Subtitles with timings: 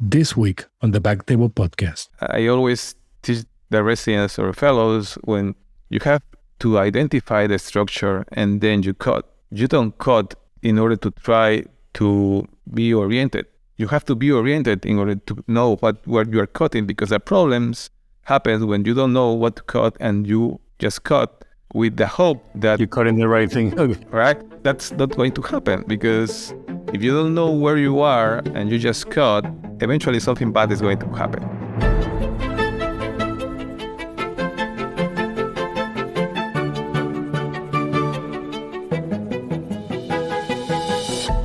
[0.00, 2.08] This week on the Back Table Podcast.
[2.20, 5.54] I always teach the residents or fellows when
[5.88, 6.20] you have
[6.58, 9.32] to identify the structure and then you cut.
[9.50, 13.46] You don't cut in order to try to be oriented.
[13.76, 17.10] You have to be oriented in order to know what what you are cutting because
[17.10, 17.88] the problems
[18.22, 21.43] happen when you don't know what to cut and you just cut
[21.74, 23.74] with the hope that You're cutting the right thing.
[24.10, 24.40] right?
[24.62, 26.54] That's not going to happen because
[26.94, 29.44] if you don't know where you are and you just cut,
[29.80, 31.42] eventually something bad is going to happen.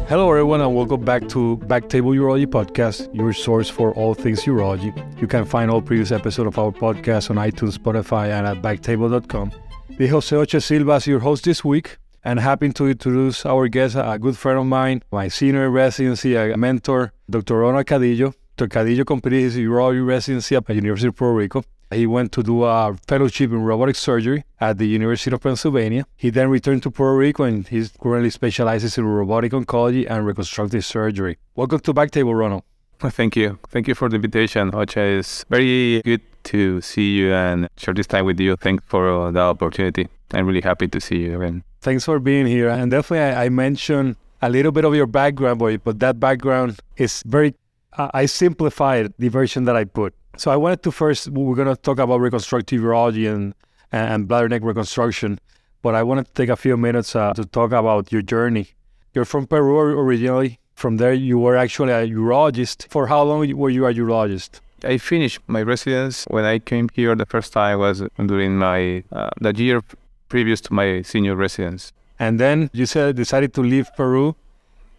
[0.08, 4.92] Hello, everyone, and welcome back to Backtable Urology Podcast, your source for all things urology.
[5.22, 9.52] You can find all previous episodes of our podcast on iTunes, Spotify, and at backtable.com.
[10.00, 14.18] The Jose Oche Silva your host this week, and happy to introduce our guest, a
[14.18, 17.58] good friend of mine, my senior residency, a mentor, Dr.
[17.58, 18.34] Ronald Cadillo.
[18.56, 18.70] Dr.
[18.70, 21.66] Cadillo completed his urology residency at the University of Puerto Rico.
[21.92, 26.06] He went to do a fellowship in robotic surgery at the University of Pennsylvania.
[26.16, 30.86] He then returned to Puerto Rico and he currently specializes in robotic oncology and reconstructive
[30.86, 31.40] surgery.
[31.56, 32.64] Welcome to Backtable, Ronald.
[33.02, 33.60] Thank you.
[33.68, 35.20] Thank you for the invitation, Ocha.
[35.20, 38.56] It's very good to see you and share this time with you.
[38.56, 40.08] Thanks for the opportunity.
[40.32, 41.64] I'm really happy to see you again.
[41.82, 42.70] Thanks for being here.
[42.70, 46.80] And definitely, I, I mentioned a little bit of your background, boy, but that background
[46.98, 47.56] is very,
[47.98, 50.14] uh, I simplified the version that I put.
[50.38, 53.54] So I wanted to first, we're going to talk about reconstructive urology and,
[53.92, 55.40] and bladder neck reconstruction,
[55.82, 58.70] but I wanted to take a few minutes uh, to talk about your journey.
[59.14, 60.60] You're from Peru originally.
[60.76, 62.88] From there, you were actually a urologist.
[62.90, 64.62] For how long were you a urologist?
[64.86, 69.30] I finished my residence when I came here the first time was during my uh,
[69.40, 69.82] the year
[70.30, 71.92] previous to my senior residence.
[72.20, 74.36] And then you said decided to leave Peru.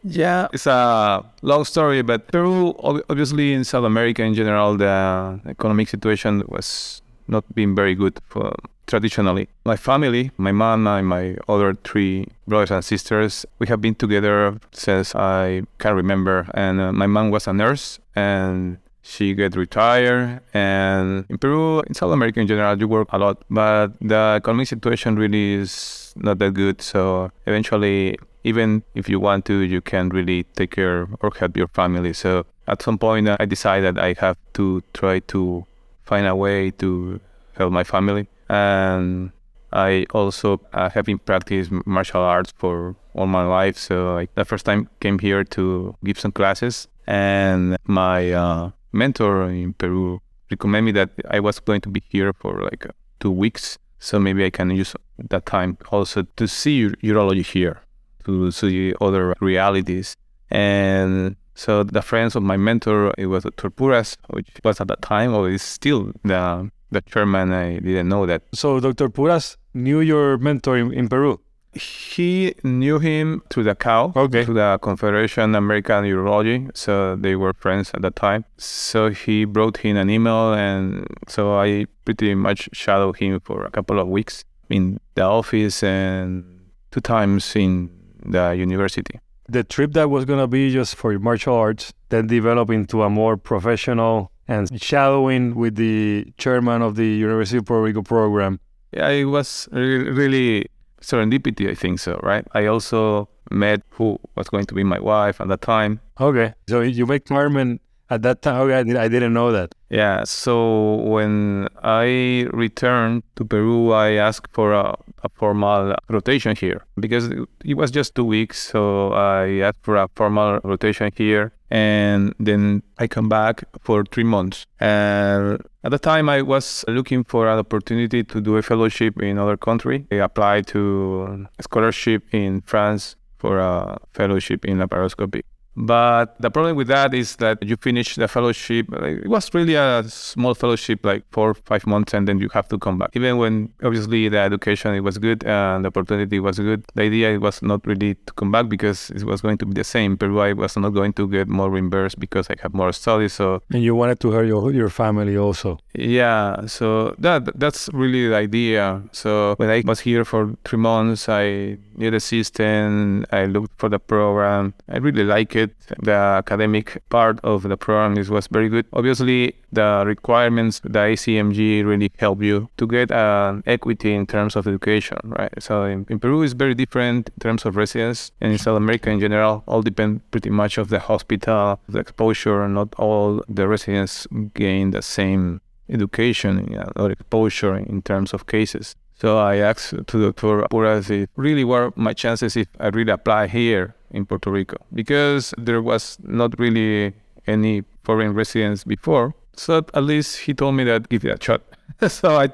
[0.02, 2.74] Yeah, it's a long story, but Peru,
[3.10, 8.54] obviously in South America in general, the economic situation was not being very good for
[8.86, 9.48] traditionally.
[9.64, 14.58] My family, my mom and my other three brothers and sisters, we have been together
[14.72, 16.48] since I can remember.
[16.54, 18.78] And uh, my mom was a nurse, and
[19.10, 20.40] she get retired.
[20.54, 24.68] And in Peru, in South America in general, you work a lot, but the economic
[24.68, 26.80] situation really is not that good.
[26.80, 31.68] So eventually, even if you want to, you can't really take care or help your
[31.68, 32.12] family.
[32.12, 35.66] So at some point, I decided I have to try to
[36.04, 37.20] find a way to
[37.56, 38.28] help my family.
[38.48, 39.32] And
[39.72, 43.76] I also uh, have been practice martial arts for all my life.
[43.76, 49.48] So I, the first time came here to give some classes, and my uh, mentor
[49.50, 50.20] in Peru
[50.50, 52.86] recommended me that I was going to be here for like
[53.20, 53.78] two weeks.
[53.98, 57.82] So maybe I can use that time also to see urology here,
[58.24, 60.16] to see other realities.
[60.50, 63.70] And so the friends of my mentor, it was Dr.
[63.70, 67.52] Puras, which was at that time, or is still the the chairman.
[67.52, 68.42] I didn't know that.
[68.54, 69.10] So Dr.
[69.10, 71.38] Puras knew your mentor in, in Peru.
[71.72, 74.44] He knew him through the cow, Okay.
[74.44, 76.68] through the Confederation American Urology.
[76.76, 78.44] So they were friends at that time.
[78.58, 83.70] So he brought him an email, and so I pretty much shadowed him for a
[83.70, 86.44] couple of weeks in the office and
[86.90, 87.90] two times in
[88.26, 89.20] the university.
[89.48, 93.36] The trip that was gonna be just for martial arts then developed into a more
[93.36, 98.58] professional and shadowing with the chairman of the University of Puerto Rico program.
[98.92, 100.66] Yeah, it was re- really
[101.00, 102.46] serendipity, I think so, right?
[102.52, 106.00] I also met who was going to be my wife at that time.
[106.20, 107.80] Okay, so you met Carmen
[108.10, 108.60] at that time.
[108.62, 109.74] Okay, I, did, I didn't know that.
[109.88, 116.84] Yeah, so when I returned to Peru, I asked for a, a formal rotation here
[116.98, 117.30] because
[117.64, 118.70] it, was just two weeks.
[118.70, 124.24] So I asked for a formal rotation here, and then I come back for three
[124.24, 124.66] months.
[124.80, 129.38] And at the time, I was looking for an opportunity to do a fellowship in
[129.38, 130.06] other country.
[130.10, 135.42] I applied to a scholarship in France for a fellowship in laparoscopy.
[135.80, 138.86] But the problem with that is that you finish the fellowship.
[138.92, 142.78] It was really a small fellowship, like four, five months, and then you have to
[142.78, 143.10] come back.
[143.14, 147.32] Even when obviously the education it was good and the opportunity was good, the idea
[147.34, 150.16] it was not really to come back because it was going to be the same.
[150.16, 153.32] Peru, I was not going to get more reimbursed because I have more studies.
[153.32, 155.78] So And you wanted to help your, your family also.
[155.94, 159.02] yeah, so that that's really the idea.
[159.12, 163.24] So when I was here for three months, I knew the system.
[163.30, 164.74] I looked for the program.
[164.88, 165.70] I really like it.
[166.02, 166.12] The
[166.42, 168.86] academic part of the program is, was very good.
[168.92, 174.66] Obviously, the requirements, the ACMG really help you to get an equity in terms of
[174.66, 175.52] education, right?
[175.62, 179.10] So in, in Peru, it's very different in terms of residence, and in South America
[179.10, 182.62] in general, all depend pretty much of the hospital, the exposure.
[182.64, 188.96] And not all the residents gain the same education or exposure in terms of cases.
[189.20, 190.66] So I asked to Dr.
[190.70, 195.52] Puras if really were my chances if I really apply here in Puerto Rico because
[195.58, 197.12] there was not really
[197.46, 199.34] any foreign residents before.
[199.54, 201.62] So at least he told me that give it a shot.
[202.08, 202.48] so I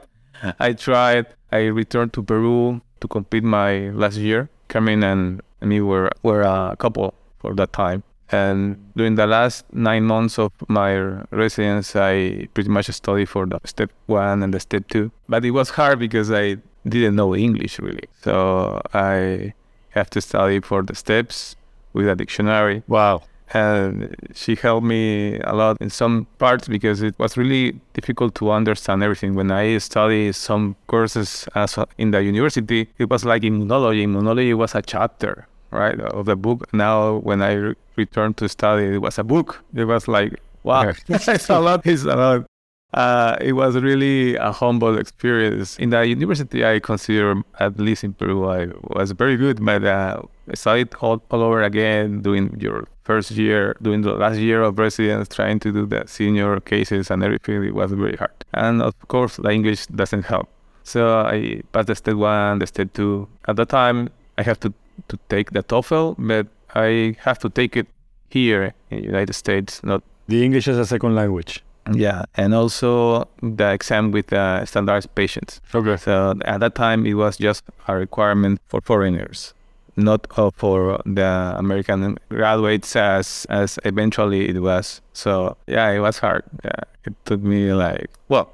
[0.58, 1.26] I tried.
[1.52, 4.50] I returned to Peru to complete my last year.
[4.68, 8.02] Carmen and me were were a couple for that time.
[8.30, 10.96] And during the last nine months of my
[11.30, 15.12] residence, I pretty much studied for the step one and the step two.
[15.28, 16.56] But it was hard because I
[16.88, 18.08] didn't know English really.
[18.22, 19.54] So I
[19.90, 21.56] have to study for the steps
[21.92, 22.82] with a dictionary.
[22.88, 23.22] Wow.
[23.54, 28.50] And she helped me a lot in some parts because it was really difficult to
[28.50, 29.34] understand everything.
[29.34, 34.04] When I studied some courses as in the university, it was like immunology.
[34.04, 35.46] Immunology was a chapter
[35.76, 36.72] right, of the book.
[36.72, 39.62] Now, when I re- returned to study, it was a book.
[39.74, 41.86] It was like, wow, it's a lot.
[41.86, 42.46] It's a lot.
[42.94, 45.78] Uh, it was really a humble experience.
[45.78, 50.22] In the university, I consider, at least in Peru, I was very good, but uh,
[50.50, 54.78] I studied all, all over again, doing your first year, doing the last year of
[54.78, 57.62] residence, trying to do the senior cases and everything.
[57.64, 58.32] It was very hard.
[58.54, 60.48] And of course, the English doesn't help.
[60.84, 63.28] So I passed the step one, the step two.
[63.48, 64.08] At the time,
[64.38, 64.72] I have to
[65.08, 67.86] to take the TOEFL, but I have to take it
[68.30, 71.62] here in the United States, not the English as a second language.
[71.92, 75.60] Yeah, and also the exam with uh, standardized patients.
[75.72, 75.96] Okay.
[75.96, 79.54] So at that time, it was just a requirement for foreigners,
[79.94, 85.00] not uh, for the American graduates as as eventually it was.
[85.12, 86.42] So yeah, it was hard.
[86.64, 88.50] Yeah, it took me like well,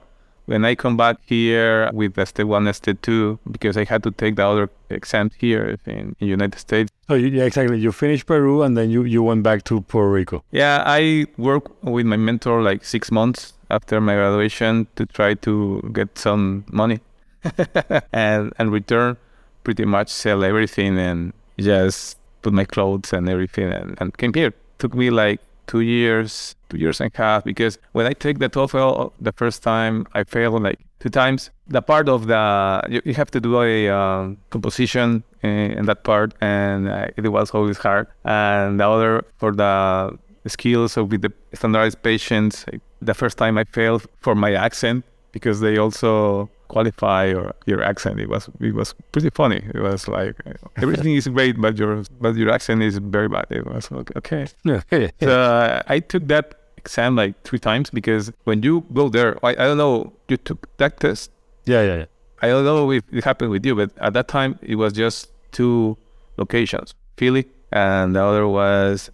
[0.46, 4.10] when I come back here with the step one, step two, because I had to
[4.10, 6.90] take the other exam here in, in United States.
[7.08, 7.78] So you, yeah, exactly.
[7.78, 10.44] You finished Peru and then you, you went back to Puerto Rico.
[10.50, 15.90] Yeah, I worked with my mentor like six months after my graduation to try to
[15.92, 17.00] get some money
[18.12, 19.16] and and return
[19.64, 24.52] pretty much sell everything and just put my clothes and everything and, and came here.
[24.78, 28.48] Took me like two years, two years and a half, because when I take the
[28.48, 31.50] TOEFL the first time, I failed like two times.
[31.68, 36.04] The part of the you, you have to do a uh, composition in, in, that
[36.04, 38.06] part, and uh, it was always hard.
[38.24, 42.64] And the other for the skills of with the standardized patients,
[43.00, 48.18] the first time I failed for my accent because they also qualify your your accent.
[48.18, 49.60] It was it was pretty funny.
[49.74, 50.34] It was like
[50.76, 53.46] everything is great, but your but your accent is very bad.
[53.50, 54.46] It was like okay.
[55.20, 56.46] so I took that
[56.78, 60.60] exam like three times because when you go there, I, I don't know, you took
[60.78, 61.30] that test.
[61.66, 62.08] Yeah, yeah, yeah.
[62.42, 65.30] I don't know if it happened with you, but at that time it was just
[65.52, 65.96] two
[66.38, 69.10] locations, Philly, and the other was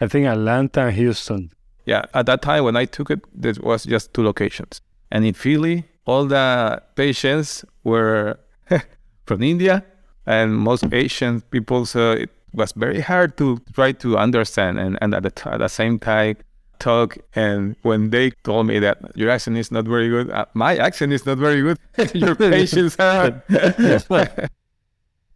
[0.00, 1.52] I think Atlanta and Houston.
[1.86, 4.82] Yeah, at that time when I took it, there was just two locations.
[5.10, 8.40] And in Philly, all the patients were
[9.26, 9.84] from India
[10.26, 11.84] and most Asian people.
[11.84, 15.58] So it was very hard to try to understand and, and at, the t- at
[15.58, 16.36] the same time
[16.78, 17.18] talk.
[17.34, 21.12] And when they told me that your accent is not very good, uh, my accent
[21.12, 21.78] is not very good.
[22.14, 23.42] your patients are.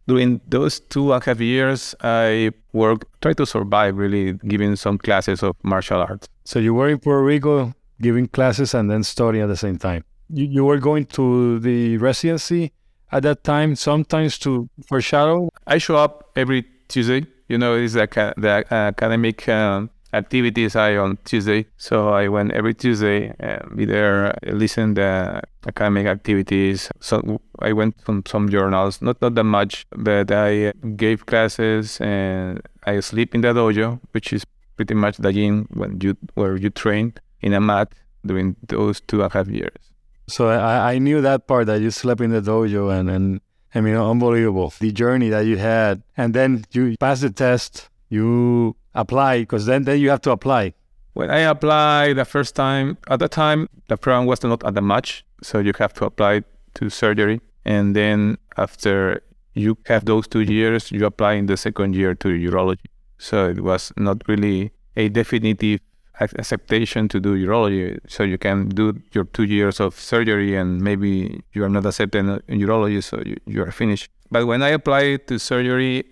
[0.07, 4.97] During those two and a half years, I worked, tried to survive really giving some
[4.97, 6.27] classes of martial arts.
[6.45, 10.03] So you were in Puerto Rico giving classes and then studying at the same time?
[10.33, 12.71] You, you were going to the residency
[13.11, 15.49] at that time, sometimes to for shadow.
[15.67, 17.25] I show up every Tuesday.
[17.47, 21.65] You know, it's like the academic um, activities I on Tuesday.
[21.77, 26.89] So I went every Tuesday, and be there, listen the academic activities.
[26.99, 32.61] So I went from some journals, not not that much, but I gave classes and
[32.85, 34.43] I sleep in the dojo, which is
[34.75, 37.93] pretty much the gym when you where you train in a mat
[38.25, 39.92] during those two and a half years.
[40.27, 43.41] So I, I knew that part that you slept in the dojo and, and
[43.75, 44.73] I mean, unbelievable.
[44.79, 46.03] The journey that you had.
[46.15, 50.73] And then you pass the test, you apply, because then, then you have to apply.
[51.13, 54.81] When I applied the first time, at the time, the program was not at the
[54.81, 55.25] much.
[55.41, 56.43] So you have to apply
[56.75, 57.41] to surgery.
[57.65, 59.21] And then after
[59.53, 62.85] you have those two years, you apply in the second year to urology.
[63.17, 65.79] So it was not really a definitive
[66.19, 67.99] acceptation to do urology.
[68.07, 72.41] So you can do your two years of surgery and maybe you are not accepted
[72.47, 74.09] in urology, so you, you are finished.
[74.31, 76.05] But when I applied to surgery,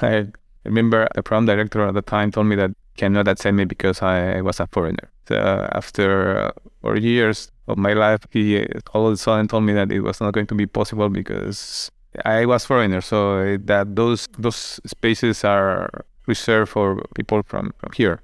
[0.00, 0.28] I
[0.64, 4.40] remember the program director at the time told me that cannot accept me because I
[4.40, 5.10] was a foreigner.
[5.26, 5.36] So
[5.72, 9.90] after uh, four years of my life, he all of a sudden told me that
[9.90, 11.90] it was not going to be possible because
[12.24, 13.00] I was foreigner.
[13.00, 18.20] So that those those spaces are reserved for people from, from here.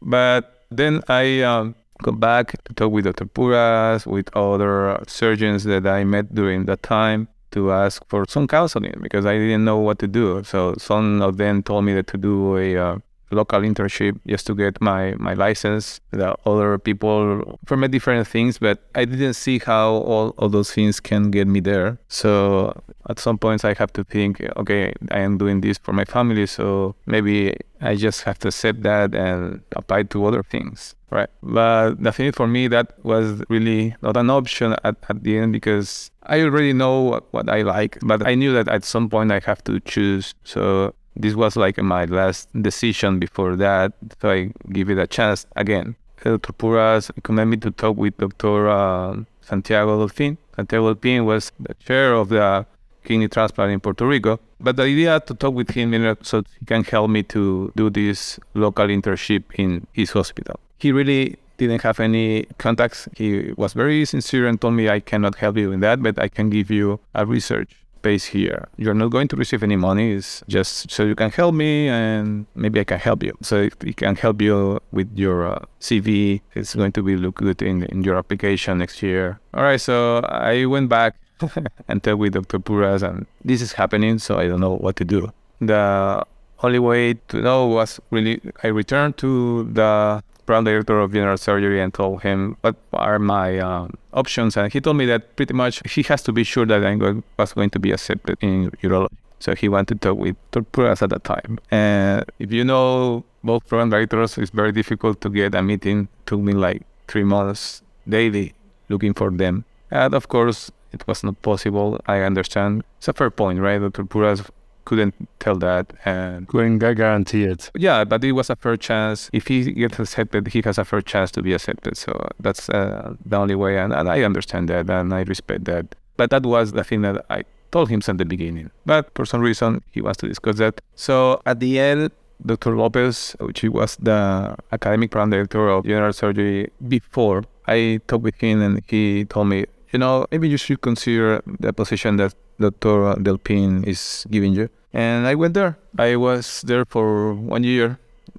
[0.00, 1.74] But then I um,
[2.10, 3.26] back to talk with Dr.
[3.26, 8.98] Puras, with other surgeons that I met during that time to ask for some counseling
[9.00, 10.42] because I didn't know what to do.
[10.42, 12.98] So some of them told me that to do a uh,
[13.32, 16.00] local internship just to get my, my license.
[16.10, 21.00] The other people me different things, but I didn't see how all, all those things
[21.00, 21.98] can get me there.
[22.08, 26.04] So at some points I have to think, okay, I am doing this for my
[26.04, 30.94] family, so maybe I just have to accept that and apply to other things.
[31.10, 31.28] Right.
[31.42, 36.10] But thing for me that was really not an option at, at the end because
[36.22, 39.40] I already know what, what I like, but I knew that at some point I
[39.44, 40.34] have to choose.
[40.44, 43.92] So this was like my last decision before that.
[44.20, 45.96] So I give it a chance again.
[46.22, 46.52] Dr.
[46.52, 48.68] Puras recommended me to talk with Dr.
[48.68, 50.36] Uh, Santiago Delpin.
[50.54, 52.64] Santiago Delpin was the chair of the
[53.04, 54.38] kidney transplant in Puerto Rico.
[54.60, 57.90] But the idea to talk with him know, so he can help me to do
[57.90, 60.60] this local internship in his hospital.
[60.78, 63.08] He really didn't have any contacts.
[63.16, 66.28] He was very sincere and told me, I cannot help you in that, but I
[66.28, 68.68] can give you a research base here.
[68.76, 70.12] You're not going to receive any money.
[70.12, 73.36] It's just so you can help me and maybe I can help you.
[73.42, 77.62] So it can help you with your uh, CV, it's going to be look good
[77.62, 79.40] in, in your application next year.
[79.54, 79.80] All right.
[79.80, 81.16] So I went back
[81.88, 82.58] and talked with Dr.
[82.58, 84.18] Puras and this is happening.
[84.18, 85.32] So I don't know what to do.
[85.60, 86.24] The
[86.62, 91.80] only way to know was really, I returned to the program director of general surgery
[91.80, 95.82] and told him what are my um, options, and he told me that pretty much
[95.90, 96.94] he has to be sure that I
[97.38, 99.16] was going to be accepted in urology.
[99.38, 100.64] So he wanted to talk with Dr.
[100.64, 101.58] Puras at that time.
[101.70, 106.02] And if you know both program directors, it's very difficult to get a meeting.
[106.02, 108.54] It took me like three months daily
[108.88, 109.64] looking for them.
[109.90, 112.00] And of course, it was not possible.
[112.06, 112.84] I understand.
[112.98, 113.80] It's a fair point, right?
[113.80, 114.04] Dr.
[114.04, 114.42] Puras
[114.84, 117.70] couldn't tell that and couldn't guarantee it.
[117.76, 119.30] Yeah, but it was a fair chance.
[119.32, 121.96] If he gets accepted, he has a fair chance to be accepted.
[121.96, 125.94] So that's uh, the only way, and, and I understand that and I respect that.
[126.16, 128.70] But that was the thing that I told him since the beginning.
[128.86, 130.80] But for some reason, he wants to discuss that.
[130.94, 132.10] So at the end,
[132.44, 132.76] Dr.
[132.76, 138.60] Lopez, which was the academic program director of general surgery before, I talked with him
[138.60, 143.14] and he told me, you know, maybe you should consider the position that Dr.
[143.22, 144.68] Delpin is giving you.
[144.92, 145.78] And I went there.
[145.98, 147.98] I was there for one year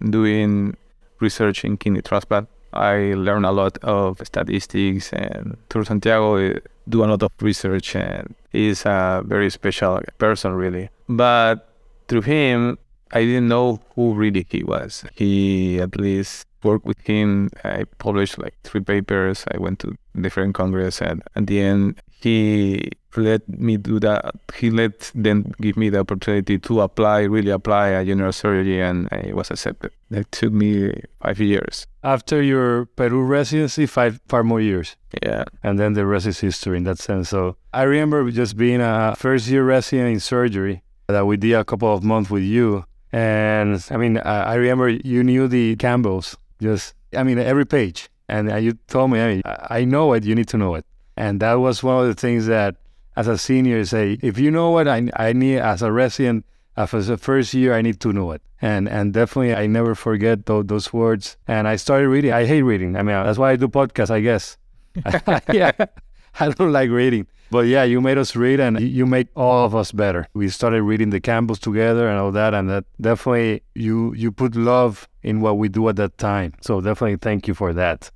[0.10, 0.76] doing
[1.20, 2.48] research in kidney transplant.
[2.74, 5.86] I learned a lot of statistics, and Dr.
[5.86, 10.90] Santiago eh, do a lot of research, and he's a very special person, really.
[11.08, 11.70] But
[12.08, 12.80] through him,
[13.14, 15.06] I didn't know who really he was.
[15.14, 17.50] He at least worked with him.
[17.64, 19.46] I published like three papers.
[19.54, 24.34] I went to different congress, and at the end, he let me do that.
[24.56, 29.08] He let them give me the opportunity to apply, really apply at general surgery, and
[29.12, 29.92] I was accepted.
[30.10, 31.86] That took me five years.
[32.04, 34.96] After your Peru residency, five five more years.
[35.22, 35.44] Yeah.
[35.62, 37.30] And then the rest is history in that sense.
[37.30, 41.64] So I remember just being a first year resident in surgery that we did a
[41.64, 42.86] couple of months with you.
[43.14, 48.10] And I mean, I remember you knew the Campbells, just, I mean, every page.
[48.28, 50.86] And uh, you told me, I, mean, I know it, you need to know it.
[51.16, 52.76] And that was one of the things that,
[53.16, 56.44] as a senior, say, if you know what I, I need as a resident,
[56.76, 58.42] uh, as a first year, I need to know it.
[58.60, 61.38] And and definitely, I never forget those, those words.
[61.48, 62.32] And I started reading.
[62.32, 62.96] I hate reading.
[62.96, 64.58] I mean, that's why I do podcasts, I guess.
[65.54, 65.72] yeah,
[66.40, 67.28] I don't like reading.
[67.54, 70.28] But yeah, you made us read, and you made all of us better.
[70.34, 74.56] We started reading the Campbells together and all that, and that definitely you you put
[74.56, 76.54] love in what we do at that time.
[76.62, 78.10] So definitely, thank you for that.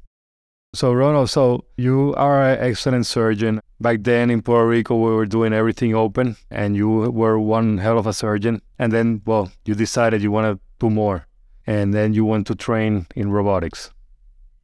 [0.74, 3.62] So, Ronald, so you are an excellent surgeon.
[3.80, 8.00] Back then in Puerto Rico, we were doing everything open, and you were one hell
[8.00, 8.64] of a surgeon.
[8.80, 11.28] And then, well, you decided you want to do more,
[11.68, 13.92] and then you want to train in robotics.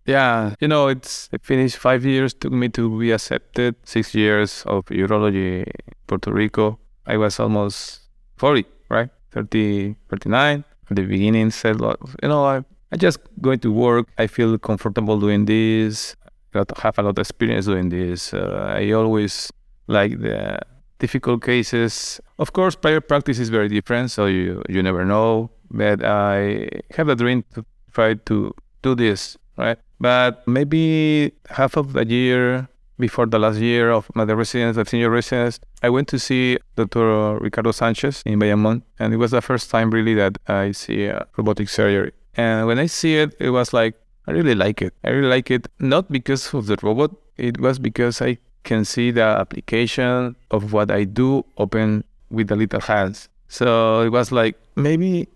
[0.05, 2.33] Yeah, you know, it's I finished five years.
[2.33, 3.75] Took me to be accepted.
[3.85, 5.65] Six years of urology,
[6.07, 6.79] Puerto Rico.
[7.05, 8.01] I was almost
[8.35, 9.09] forty, right?
[9.31, 10.63] 30, 39.
[10.89, 14.07] At the beginning, said, you know, I I just going to work.
[14.17, 16.15] I feel comfortable doing this.
[16.53, 18.33] I have a lot of experience doing this.
[18.33, 19.51] Uh, I always
[19.87, 20.59] like the
[20.99, 22.21] difficult cases.
[22.37, 25.49] Of course, private practice is very different, so you you never know.
[25.71, 29.79] But I have a dream to try to do this, right?
[29.99, 32.67] But maybe half of the year
[32.99, 37.37] before the last year of my residence, the senior residence, I went to see Dr.
[37.39, 41.69] Ricardo Sanchez in Bayamon, and it was the first time really that I see robotic
[41.69, 42.11] surgery.
[42.35, 43.95] And when I see it, it was like
[44.27, 44.93] I really like it.
[45.03, 47.11] I really like it not because of the robot.
[47.37, 52.55] It was because I can see the application of what I do open with the
[52.55, 53.29] little hands.
[53.49, 55.27] So it was like maybe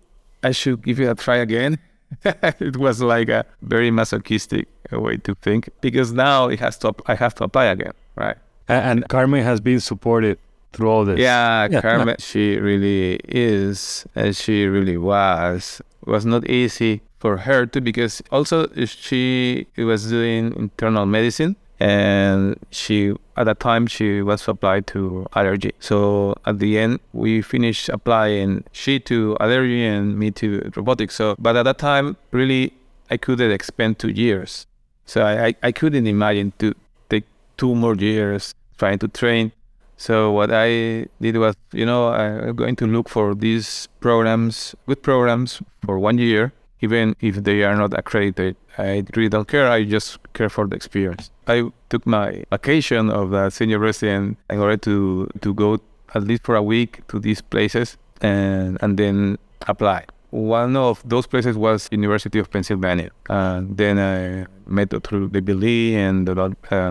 [0.42, 1.78] I should give it a try again.
[2.24, 7.14] it was like a very masochistic way to think because now it has to I
[7.14, 8.36] have to apply again, right?
[8.68, 10.38] And Carmen has been supported
[10.72, 11.18] through all this.
[11.18, 11.80] Yeah, yeah.
[11.80, 15.80] Carmen, she really is, and she really was.
[16.06, 22.58] It was not easy for her too because also she was doing internal medicine and
[22.70, 25.72] she at that time she was applied to allergy.
[25.80, 28.64] So at the end we finished applying.
[28.72, 31.14] She to allergy and me to robotics.
[31.14, 32.72] So but at that time really
[33.10, 34.66] i couldn't expend two years.
[35.06, 36.74] So i, I couldn't imagine to
[37.08, 37.24] take
[37.56, 39.52] two more years trying to train.
[39.96, 45.02] So what i did was you know i'm going to look for these programs good
[45.02, 48.56] programs for one year even if they are not accredited.
[48.76, 49.68] I really don't care.
[49.70, 51.30] I just care for the experience.
[51.46, 55.80] I took my vacation of the senior resident in order to, to go
[56.14, 60.04] at least for a week to these places and, and then apply.
[60.30, 63.10] One of those places was University of Pennsylvania.
[63.30, 65.26] And then I met Dr.
[65.26, 66.34] David Lee and uh,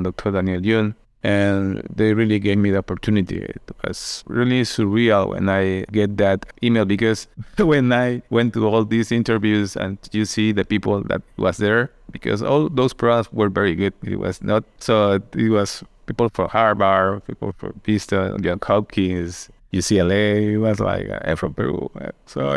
[0.01, 0.31] Dr.
[0.31, 0.95] Daniel Eun
[1.27, 3.39] and they really gave me the opportunity.
[3.39, 8.85] It was really surreal when I get that email because when I went to all
[8.85, 13.49] these interviews and you see the people that was there, because all those programs were
[13.49, 13.93] very good.
[14.03, 15.19] It was not so.
[15.35, 20.53] It was people from Harvard, people from Princeton, John Hopkins, UCLA.
[20.53, 21.91] It was like uh, I'm from Peru,
[22.25, 22.51] so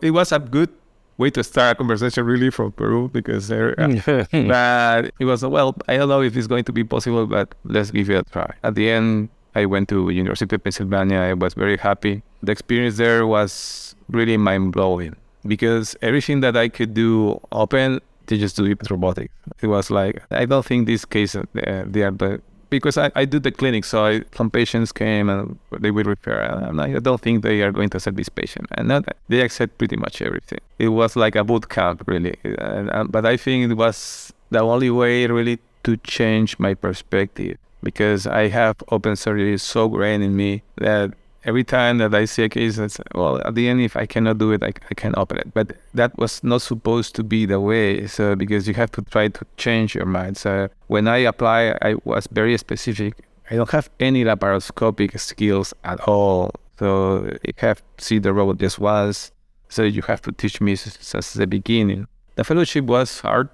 [0.00, 0.70] it was a good
[1.18, 5.76] way to start a conversation really from Peru because there, uh, but it was well.
[5.88, 8.54] I don't know if it's going to be possible, but let's give it a try.
[8.62, 11.18] At the end, I went to University of Pennsylvania.
[11.18, 12.22] I was very happy.
[12.42, 18.38] The experience there was really mind blowing because everything that I could do open, they
[18.38, 19.34] just do it with robotics.
[19.60, 23.24] It was like I don't think these cases uh, they are the because I, I
[23.24, 26.40] do the clinic, so I, some patients came and they will refer.
[26.40, 28.66] And I don't think they are going to accept this patient.
[28.72, 28.90] And
[29.28, 30.60] they accept pretty much everything.
[30.78, 32.36] It was like a boot camp, really.
[32.44, 37.58] And, and, but I think it was the only way, really, to change my perspective
[37.82, 41.12] because I have open surgery so grained in me that
[41.44, 44.38] every time that I see a case, it's, well, at the end, if I cannot
[44.38, 45.52] do it, I, I can open it.
[45.54, 48.06] But that was not supposed to be the way.
[48.06, 50.36] So because you have to try to change your mind.
[50.36, 53.14] So when I apply, I was very specific.
[53.50, 56.52] I don't have any laparoscopic skills at all.
[56.78, 59.32] So you have to see the robot just once.
[59.68, 62.06] So you have to teach me since the beginning.
[62.36, 63.48] The fellowship was hard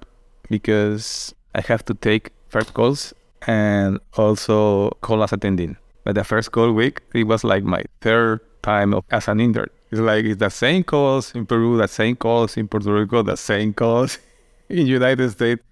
[0.48, 3.14] because I have to take first calls
[3.46, 5.76] and also call as attending.
[6.04, 9.70] But the first call week, it was like my third time of, as an intern.
[9.90, 13.36] It's like it's the same calls in Peru, the same calls in Puerto Rico, the
[13.36, 14.18] same calls
[14.68, 15.62] in United States.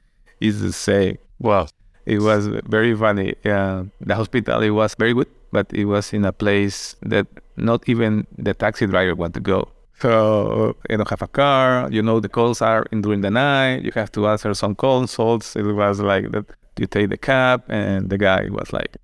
[0.40, 1.18] It's the same.
[1.38, 1.68] Wow.
[2.07, 3.35] It was very funny.
[3.45, 7.88] Yeah, the hospital it was very good, but it was in a place that not
[7.88, 9.68] even the taxi driver want to go.
[10.01, 11.88] So you don't have a car.
[11.92, 13.83] You know the calls are in during the night.
[13.85, 15.55] You have to answer some consults.
[15.55, 16.47] It was like that.
[16.79, 18.97] You take the cab, and the guy was like,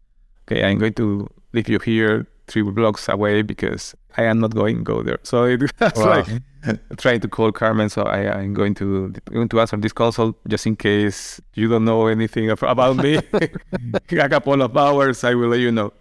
[0.49, 4.79] okay, I'm going to leave you here three blocks away because I am not going
[4.79, 5.19] to go there.
[5.23, 6.25] So it was wow.
[6.25, 7.89] like trying to call Carmen.
[7.91, 11.85] So I, am going to going to answer this consult just in case you don't
[11.85, 13.21] know anything about me.
[13.33, 15.93] a couple of hours, I will let you know.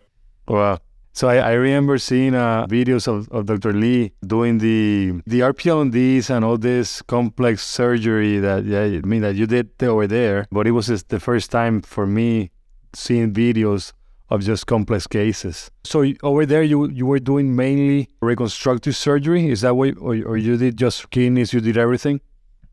[0.48, 0.80] Wow.
[1.12, 3.74] So I, I remember seeing uh, videos of, of Dr.
[3.74, 9.36] Lee doing the the RPLNDs and all this complex surgery that yeah, I mean that
[9.36, 10.48] you did over there.
[10.52, 12.52] But it was just the first time for me
[12.94, 13.94] seeing videos
[14.30, 15.72] of just complex cases.
[15.84, 19.50] So over there, you you were doing mainly reconstructive surgery.
[19.50, 21.54] Is that what, or, or you did just kidneys?
[21.54, 22.22] You did everything?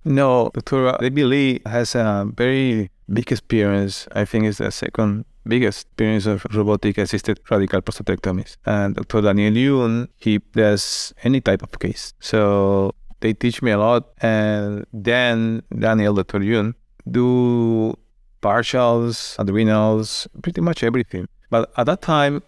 [0.04, 0.98] No, Dr.
[1.00, 4.06] Lee has a very big experience.
[4.12, 8.56] I think it's the second biggest experience of robotic assisted radical prostatectomies.
[8.66, 9.22] And Dr.
[9.22, 12.12] Daniel Eun, he does any type of case.
[12.20, 14.10] So they teach me a lot.
[14.20, 16.40] And then Daniel, Dr.
[16.40, 16.74] Eun,
[17.10, 17.94] do
[18.42, 21.26] partials, adrenals, pretty much everything.
[21.54, 22.42] But at that time,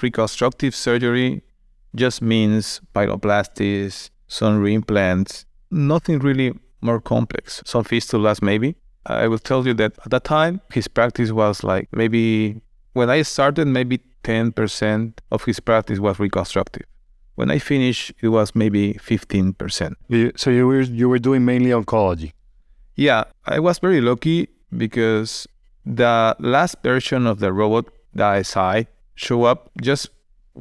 [0.00, 1.42] reconstructive surgery
[1.96, 7.64] just means pyeloplasties, some reimplants, nothing really more complex.
[7.66, 8.76] Some fistulas, maybe.
[9.06, 12.60] I will tell you that at that time, his practice was like maybe
[12.92, 16.86] when I started, maybe 10% of his practice was reconstructive.
[17.34, 20.36] When I finished, it was maybe 15%.
[20.36, 22.30] So you were you were doing mainly oncology.
[22.94, 25.48] Yeah, I was very lucky because
[25.84, 30.10] the last version of the robot, the ISI, show up just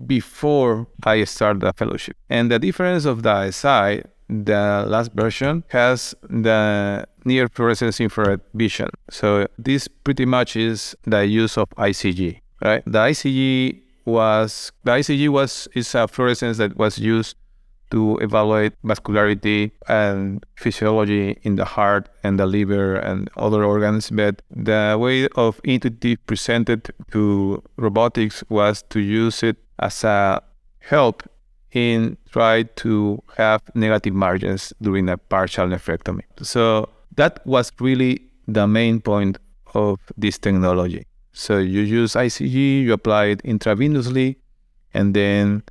[0.07, 2.17] before I start the fellowship.
[2.29, 8.89] And the difference of the ISI, the last version, has the near fluorescence infrared vision.
[9.09, 12.83] So this pretty much is the use of ICG, right?
[12.85, 17.37] The ICG was the ICG was is a fluorescence that was used
[17.91, 24.09] to evaluate vascularity and physiology in the heart and the liver and other organs.
[24.09, 30.41] But the way of intuitive presented to robotics was to use it as a
[30.79, 31.23] help
[31.71, 36.21] in try to have negative margins during a partial nephrectomy.
[36.41, 39.37] So that was really the main point
[39.73, 41.05] of this technology.
[41.31, 44.35] So you use ICG, you apply it intravenously,
[44.93, 45.63] and then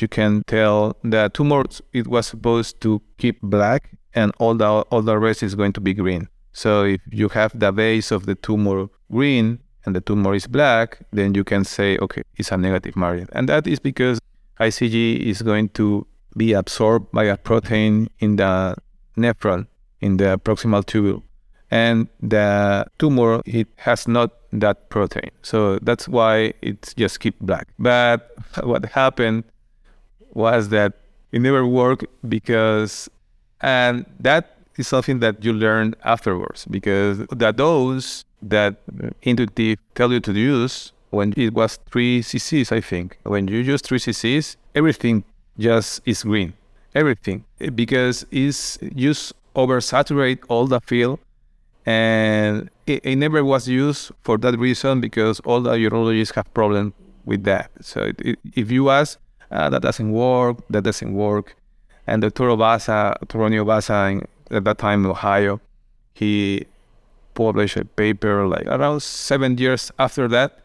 [0.00, 5.02] you can tell the tumor it was supposed to keep black and all the all
[5.02, 6.28] the rest is going to be green.
[6.52, 10.98] So if you have the base of the tumor green and the tumor is black,
[11.12, 13.28] then you can say, okay, it's a negative margin.
[13.32, 14.18] And that is because
[14.60, 16.06] ICG is going to
[16.36, 18.76] be absorbed by a protein in the
[19.16, 19.66] nephron,
[20.00, 21.22] in the proximal tubule.
[21.70, 25.30] And the tumor, it has not that protein.
[25.42, 27.68] So that's why it's just keep black.
[27.78, 28.30] But
[28.62, 29.44] what happened
[30.34, 30.94] was that
[31.32, 33.08] it never worked because,
[33.60, 38.76] and that is something that you learn afterwards because the dose that
[39.22, 43.18] Intuitive tell you to use when it was 3 cc's, I think.
[43.24, 45.24] When you use 3 cc's, everything
[45.58, 46.52] just is green.
[46.94, 47.44] Everything.
[47.74, 51.18] Because it's just oversaturate all the field
[51.84, 56.92] and it, it, never was used for that reason because all the urologists have problem
[57.24, 57.70] with that.
[57.80, 59.18] So it, it, if you ask
[59.50, 61.56] uh, that doesn't work, that doesn't work.
[62.06, 62.50] And the Dr.
[62.50, 65.60] Abaza, Toronio Basa, in, at that time in Ohio,
[66.14, 66.66] he
[67.34, 70.58] published a paper like around seven years after that.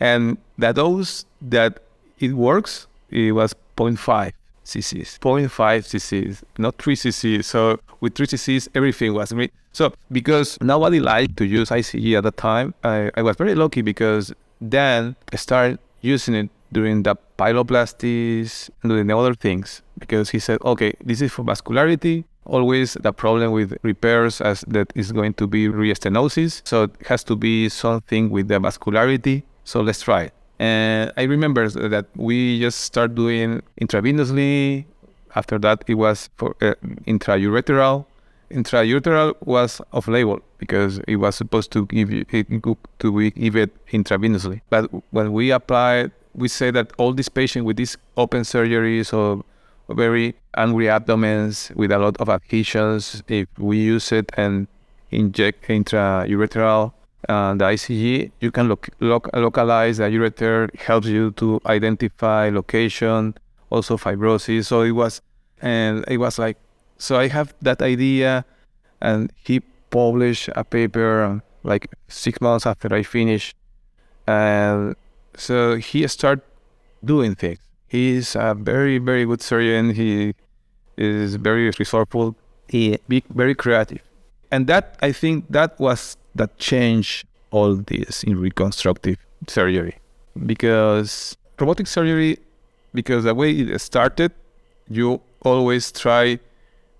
[0.00, 1.80] And the dose that
[2.18, 4.32] it works, it was 0.5
[4.64, 7.46] cc's, 0.5 cc's, not 3 cc's.
[7.46, 9.52] So with 3 cc's, everything was great.
[9.72, 13.82] So because nobody liked to use ICG at the time, I, I was very lucky
[13.82, 20.30] because then I started using it during the pyeloplasties and doing the other things because
[20.30, 22.24] he said, okay, this is for vascularity.
[22.44, 26.62] Always the problem with repairs as that is going to be restenosis.
[26.64, 29.44] So it has to be something with the vascularity.
[29.64, 30.34] So let's try it.
[30.58, 34.86] And I remember that we just start doing intravenously.
[35.34, 36.74] After that, it was for uh,
[37.06, 38.06] intraureteral.
[38.50, 42.46] Intraureteral was off label because it was supposed to give you, it,
[42.98, 44.60] to give it intravenously.
[44.68, 49.44] But when we applied we say that all these patients with these open surgeries or
[49.94, 54.66] very angry abdomens with a lot of adhesions, if we use it and
[55.10, 56.92] inject intraureteral
[57.28, 63.34] uh, the ICG, you can loc- loc- localize the ureter, helps you to identify location,
[63.70, 64.66] also fibrosis.
[64.66, 65.20] So it was,
[65.60, 66.56] and it was like,
[66.98, 68.44] so I have that idea,
[69.00, 73.54] and he published a paper like six months after I finished,
[74.26, 74.96] and
[75.36, 76.42] so he started
[77.04, 77.58] doing things.
[77.88, 79.94] He's a very, very good surgeon.
[79.94, 80.34] He
[80.96, 82.36] is very resourceful.
[82.68, 84.02] He be very creative.
[84.50, 89.96] And that I think that was that changed all this in reconstructive surgery.
[90.46, 92.38] Because robotic surgery,
[92.94, 94.32] because the way it started,
[94.88, 96.38] you always try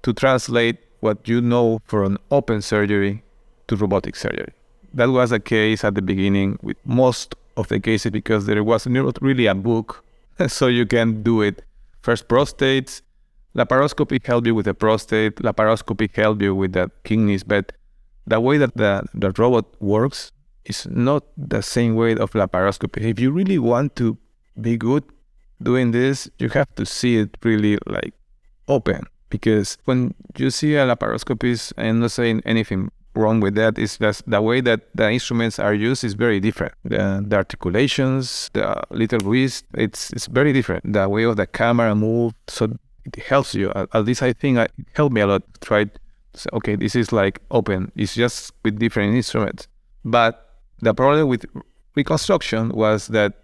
[0.03, 3.23] to translate what you know from open surgery
[3.69, 4.53] to robotic surgery.
[4.95, 8.87] That was the case at the beginning with most of the cases because there was
[8.87, 10.05] not really a book,
[10.49, 11.63] so you can do it.
[12.03, 13.03] First, prostates.
[13.55, 15.37] Laparoscopy help you with the prostate.
[15.37, 17.45] Laparoscopy help you with the kidneys.
[17.45, 17.73] But
[18.27, 20.33] the way that the, the robot works
[20.65, 23.03] is not the same way of laparoscopy.
[23.03, 24.17] If you really want to
[24.61, 25.05] be good
[25.63, 28.15] doing this, you have to see it really like
[28.69, 29.05] open.
[29.29, 34.23] Because when you see a laparoscopist, I'm not saying anything wrong with that is that
[34.27, 36.75] the way that the instruments are used is very different.
[36.85, 40.93] The, the articulations, the little wrist, it's it's very different.
[40.93, 43.71] The way of the camera move, so it helps you.
[43.75, 45.43] At, least I think it helped me a lot.
[45.63, 45.91] To
[46.35, 47.93] say, okay, this is like open.
[47.97, 49.69] It's just with different instruments.
[50.05, 51.45] But the problem with
[51.95, 53.35] reconstruction was that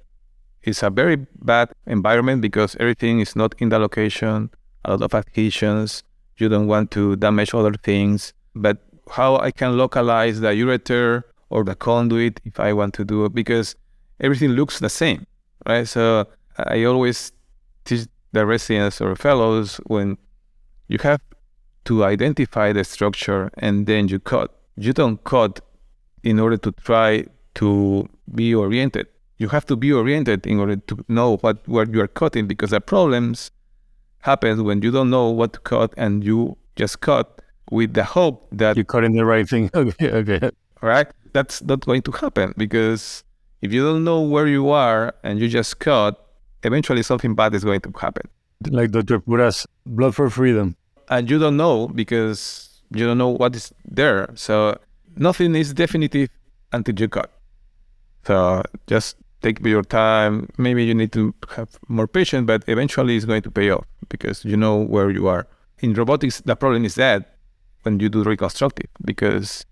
[0.62, 4.50] it's a very bad environment because everything is not in the location.
[4.84, 6.02] A lot of adhesions.
[6.36, 8.78] You don't want to damage other things, but
[9.10, 13.34] how I can localize the ureter or the conduit if I want to do it
[13.34, 13.74] because
[14.20, 15.26] everything looks the same,
[15.66, 15.86] right?
[15.86, 16.26] So
[16.58, 17.32] I always
[17.84, 20.18] teach the residents or fellows when
[20.88, 21.20] you have
[21.84, 24.54] to identify the structure and then you cut.
[24.76, 25.60] You don't cut
[26.22, 29.06] in order to try to be oriented.
[29.38, 32.70] You have to be oriented in order to know what, what you are cutting because
[32.70, 33.50] the problems
[34.20, 38.46] happen when you don't know what to cut and you just cut with the hope
[38.52, 39.70] that you're cutting the right thing.
[39.74, 40.50] okay, okay.
[40.80, 41.06] Right?
[41.32, 43.24] That's not going to happen because
[43.62, 46.24] if you don't know where you are and you just cut,
[46.62, 48.28] eventually something bad is going to happen.
[48.70, 49.20] Like Dr.
[49.20, 50.76] Pura's blood for freedom.
[51.08, 54.30] And you don't know because you don't know what is there.
[54.34, 54.78] So
[55.16, 56.28] nothing is definitive
[56.72, 57.30] until you cut.
[58.24, 60.48] So just take your time.
[60.58, 64.44] Maybe you need to have more patience, but eventually it's going to pay off because
[64.44, 65.46] you know where you are.
[65.80, 67.37] In robotics, the problem is that
[67.82, 69.64] when you do reconstructive, because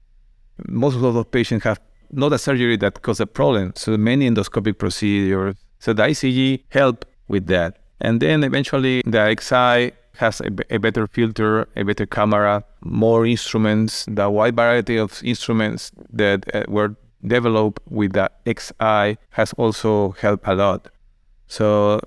[0.69, 3.73] most of the patients have not a surgery that causes a problem.
[3.75, 5.57] So many endoscopic procedures.
[5.79, 7.79] So the ICG help with that.
[8.01, 14.07] And then eventually the XI has a, a, better filter, a better camera, more instruments,
[14.09, 16.95] the wide variety of instruments that uh, were
[17.27, 20.89] developed with the XI has also helped a lot.
[21.49, 22.01] So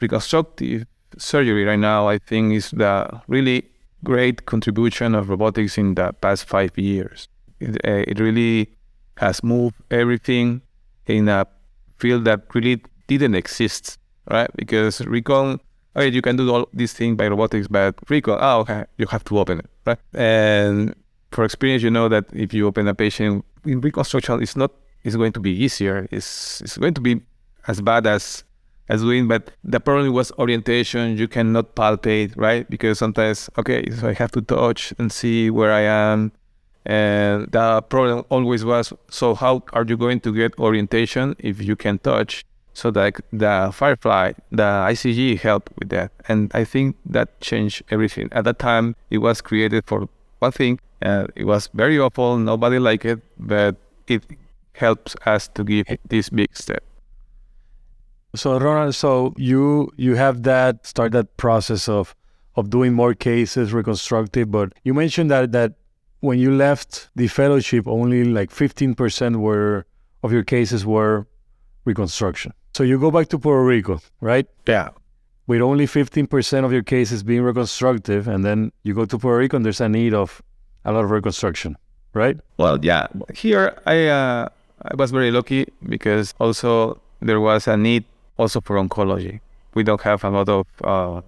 [0.00, 0.86] reconstructive
[1.16, 3.64] surgery right now, I think, is the really
[4.04, 7.28] great contribution of robotics in the past five years.
[7.60, 8.70] It, uh, it really
[9.18, 10.60] has moved everything
[11.06, 11.46] in a
[11.96, 13.98] field that really didn't exist,
[14.30, 14.50] right?
[14.56, 15.60] Because recon,
[15.96, 19.24] okay, you can do all these things by robotics, but recon, oh, okay, you have
[19.24, 19.98] to open it, right?
[20.12, 20.94] And
[21.30, 25.16] for experience, you know that if you open a patient in reconstruction, it's not, it's
[25.16, 26.08] going to be easier.
[26.10, 27.20] It's, it's going to be
[27.66, 28.44] as bad as
[28.88, 31.16] as doing, but the problem was orientation.
[31.16, 32.68] You cannot palpate, right?
[32.68, 36.32] Because sometimes, okay, so I have to touch and see where I am
[36.86, 41.76] and the problem always was so, how are you going to get orientation if you
[41.76, 42.44] can touch?
[42.74, 46.10] So like the Firefly, the ICG helped with that.
[46.28, 48.28] And I think that changed everything.
[48.32, 50.08] At that time, it was created for
[50.40, 50.80] one thing.
[51.00, 52.36] and it was very awful.
[52.38, 54.24] Nobody liked it, but it
[54.72, 56.82] helps us to give this big step.
[58.34, 62.14] So Ronald, so you you have that start that process of
[62.56, 65.74] of doing more cases reconstructive, but you mentioned that that
[66.20, 69.84] when you left the fellowship, only like 15% were
[70.22, 71.26] of your cases were
[71.84, 72.52] reconstruction.
[72.72, 74.46] So you go back to Puerto Rico, right?
[74.66, 74.88] Yeah.
[75.46, 79.56] With only 15% of your cases being reconstructive, and then you go to Puerto Rico
[79.58, 80.40] and there's a need of
[80.86, 81.76] a lot of reconstruction,
[82.14, 82.38] right?
[82.56, 83.08] Well, yeah.
[83.34, 84.48] Here, I uh,
[84.82, 88.04] I was very lucky because also there was a need
[88.36, 89.40] also for oncology.
[89.74, 91.20] We don't have a lot of uh,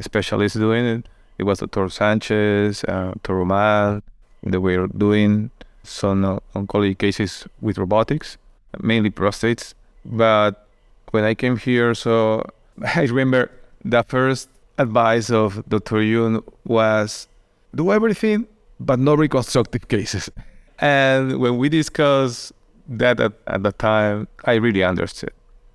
[0.00, 1.08] specialists doing it.
[1.38, 1.88] It was Dr.
[1.88, 3.36] Sanchez, uh, Dr.
[3.36, 4.02] Roman,
[4.44, 5.50] that we're doing
[5.82, 8.36] some oncology cases with robotics,
[8.80, 9.74] mainly prostates.
[10.04, 10.66] But
[11.10, 12.44] when I came here, so
[12.96, 13.50] I remember
[13.84, 14.48] the first
[14.78, 15.96] advice of Dr.
[15.96, 17.28] Eun was
[17.74, 18.46] do everything,
[18.80, 20.30] but no reconstructive cases.
[20.80, 22.52] And when we discussed
[22.88, 25.32] that at, at the time, I really understood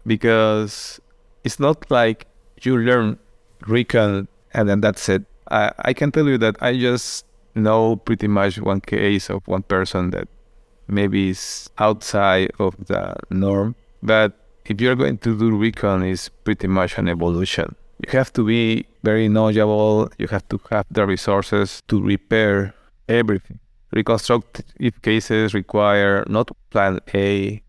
[0.10, 1.00] because
[1.44, 2.26] it's not like
[2.64, 3.18] you learn
[3.68, 5.24] recon and then that's it.
[5.52, 9.64] I, I can tell you that I just know pretty much one case of one
[9.64, 10.28] person that
[10.88, 13.76] maybe is outside of the norm.
[14.02, 14.34] But
[14.66, 17.76] if you're going to do recon, it's pretty much an evolution.
[18.04, 20.10] You have to be very knowledgeable.
[20.18, 22.74] You have to have the resources to repair
[23.08, 23.60] everything.
[23.92, 27.62] Reconstructive cases require not plan A,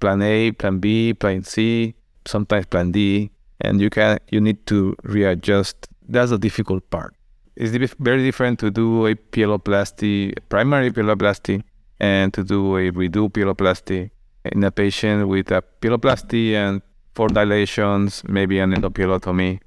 [0.00, 1.94] plan A, plan B, plan C,
[2.26, 3.30] sometimes plan D,
[3.60, 5.88] and you can you need to readjust.
[6.08, 7.14] That's the difficult part
[7.58, 11.62] it's very different to do a pyeloplasty, primary pyeloplasty,
[11.98, 14.10] and to do a redo pyeloplasty
[14.44, 16.80] in a patient with a pyeloplasty and
[17.14, 19.58] four dilations, maybe an endopyelotomy.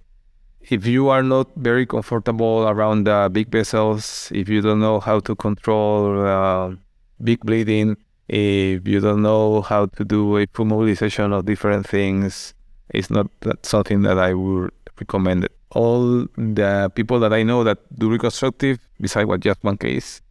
[0.62, 5.36] If you are not very comfortable around big vessels, if you don't know how to
[5.36, 6.76] control uh,
[7.22, 7.98] big bleeding,
[8.32, 12.54] if you don't know how to do a full mobilization of different things,
[12.94, 13.28] it's not
[13.64, 19.28] something that I would recommend all the people that I know that do reconstructive, besides
[19.28, 20.22] what just one case,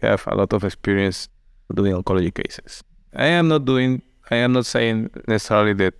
[0.00, 1.28] have a lot of experience
[1.74, 2.82] doing oncology cases.
[3.14, 5.94] I am not doing, I am not saying necessarily that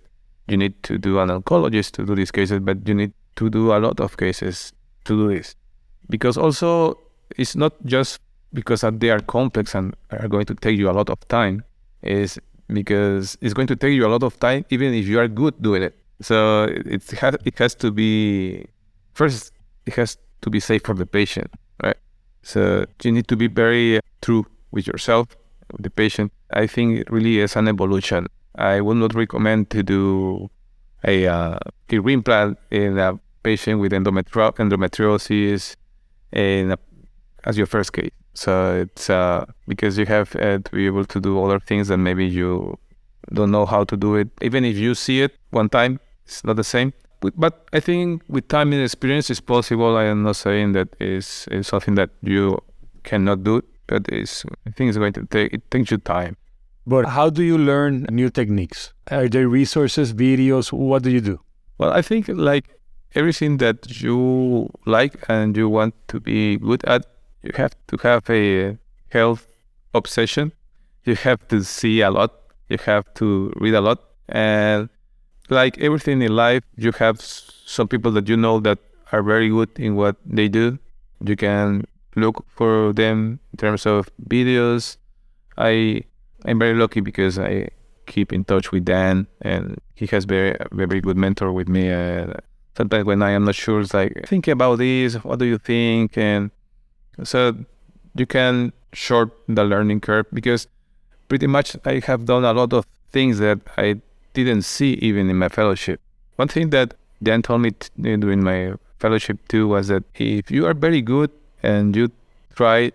[0.47, 3.71] you need to do an oncologist to do these cases, but you need to do
[3.71, 4.73] a lot of cases
[5.05, 5.55] to do this.
[6.09, 6.97] Because also,
[7.37, 8.19] it's not just
[8.53, 11.63] because they are complex and are going to take you a lot of time,
[12.03, 12.39] is
[12.73, 15.61] because it's going to take you a lot of time even if you are good
[15.61, 15.97] doing it.
[16.21, 18.65] So it, has, it has to be
[19.13, 19.51] first
[19.85, 21.51] it has to be safe for the patient,
[21.83, 21.97] right?
[22.43, 25.27] So you need to be very true with yourself,
[25.71, 26.31] with the patient.
[26.51, 28.27] I think it really is an evolution.
[28.55, 30.49] I would not recommend to do
[31.03, 31.57] a, uh,
[31.89, 35.75] a reimplant in a patient with endometri- endometriosis
[36.31, 36.77] in a,
[37.43, 38.11] as your first case.
[38.33, 41.97] So it's uh, because you have uh, to be able to do other things that
[41.97, 42.77] maybe you
[43.33, 44.29] don't know how to do it.
[44.41, 46.93] Even if you see it one time, it's not the same.
[47.19, 49.95] But I think with time and experience, it's possible.
[49.95, 52.57] I am not saying that is is something that you
[53.03, 56.37] cannot do, but it's, I think it's going to take it takes you time.
[56.87, 58.93] But how do you learn new techniques?
[59.11, 60.73] Are there resources, videos?
[60.73, 61.39] What do you do?
[61.77, 62.65] Well, I think like
[63.13, 67.05] everything that you like and you want to be good at,
[67.43, 68.77] you have to have a
[69.09, 69.47] health
[69.93, 70.51] obsession.
[71.05, 72.33] You have to see a lot.
[72.69, 73.99] You have to read a lot.
[74.29, 74.89] And
[75.49, 78.79] like everything in life, you have some people that you know that
[79.11, 80.79] are very good in what they do.
[81.23, 84.97] You can look for them in terms of videos.
[85.57, 86.03] I
[86.45, 87.69] I'm very lucky because I
[88.07, 91.91] keep in touch with Dan, and he has very very good mentor with me.
[91.91, 92.33] Uh,
[92.77, 95.15] sometimes when I am not sure, it's like think about this.
[95.15, 96.17] What do you think?
[96.17, 96.51] And
[97.23, 97.55] so
[98.15, 100.67] you can short the learning curve because
[101.27, 104.01] pretty much I have done a lot of things that I
[104.33, 105.99] didn't see even in my fellowship.
[106.35, 106.93] One thing that
[107.23, 111.01] Dan told me t- uh, during my fellowship too was that if you are very
[111.01, 111.31] good
[111.63, 112.11] and you
[112.55, 112.91] try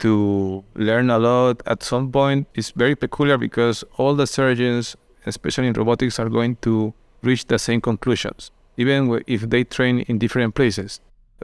[0.00, 5.68] to learn a lot at some point, it's very peculiar because all the surgeons, especially
[5.68, 10.54] in robotics, are going to reach the same conclusions, even if they train in different
[10.54, 11.00] places,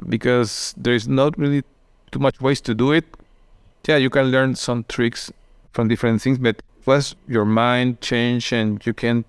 [0.09, 1.63] because there's not really
[2.11, 3.05] too much ways to do it.
[3.87, 5.33] Yeah, you can learn some tricks
[5.73, 9.25] from different things, but once your mind change and you can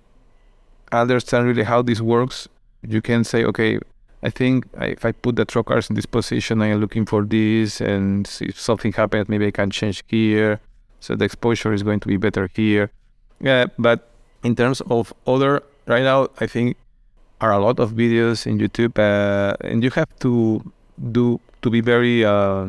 [0.90, 2.48] understand really how this works,
[2.86, 3.78] you can say, okay,
[4.22, 7.80] I think if I put the trocars in this position, I am looking for this,
[7.80, 10.60] and if something happens, maybe I can change here.
[11.00, 12.90] So the exposure is going to be better here.
[13.40, 14.10] Yeah, but
[14.44, 16.76] in terms of other, right now, I think
[17.40, 20.62] are a lot of videos in YouTube, uh, and you have to
[21.10, 22.66] do to be very uh,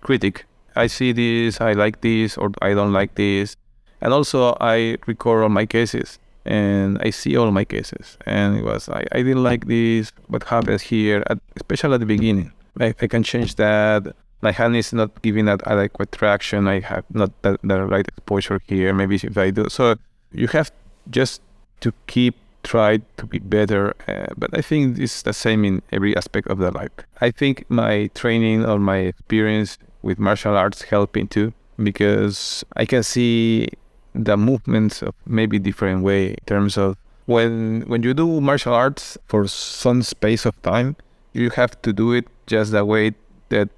[0.00, 0.46] critic.
[0.76, 3.56] I see this, I like this, or I don't like this,
[4.00, 8.16] and also I record all my cases and I see all my cases.
[8.26, 10.12] And it was I, I didn't like this.
[10.28, 12.52] What happens here, at, especially at the beginning.
[12.80, 14.14] I, I can change that.
[14.40, 16.68] My hand is not giving that adequate traction.
[16.68, 18.94] I have not the, the right exposure here.
[18.94, 19.96] Maybe if I do so,
[20.32, 20.70] you have
[21.10, 21.42] just
[21.80, 23.94] to keep try to be better.
[24.06, 26.90] Uh, but I think it's the same in every aspect of the life.
[27.20, 33.02] I think my training or my experience with martial arts helping too because I can
[33.02, 33.68] see
[34.14, 39.18] the movements of maybe different way in terms of when when you do martial arts
[39.26, 40.96] for some space of time,
[41.32, 43.12] you have to do it just the way
[43.50, 43.68] that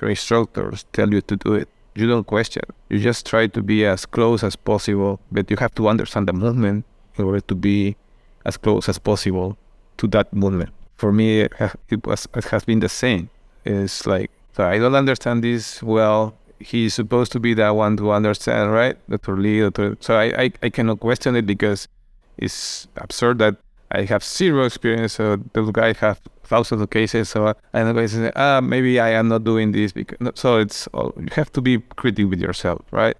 [0.00, 1.68] your instructors tell you to do it.
[1.94, 2.62] You don't question.
[2.88, 6.32] You just try to be as close as possible, but you have to understand the
[6.32, 6.84] movement
[7.16, 7.96] in order to be
[8.44, 9.56] as close as possible
[9.98, 10.70] to that movement.
[10.96, 13.30] For me, it was it has been the same.
[13.64, 18.12] It's like so I don't understand this well he's supposed to be the one to
[18.12, 18.96] understand, right?
[19.08, 19.36] Dr.
[19.36, 19.96] Lee, Dr.
[20.00, 21.88] So I, I, I cannot question it because
[22.36, 23.56] it's absurd that
[23.90, 25.14] I have zero experience.
[25.14, 27.28] So those guys have thousands of cases.
[27.30, 30.18] So know guys say, ah, maybe I am not doing this because.
[30.34, 33.16] So it's all, you have to be critical with yourself, right?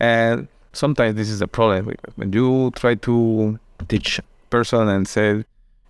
[0.00, 3.58] And sometimes this is a problem when you try to
[3.88, 4.20] teach
[4.54, 5.44] person and said,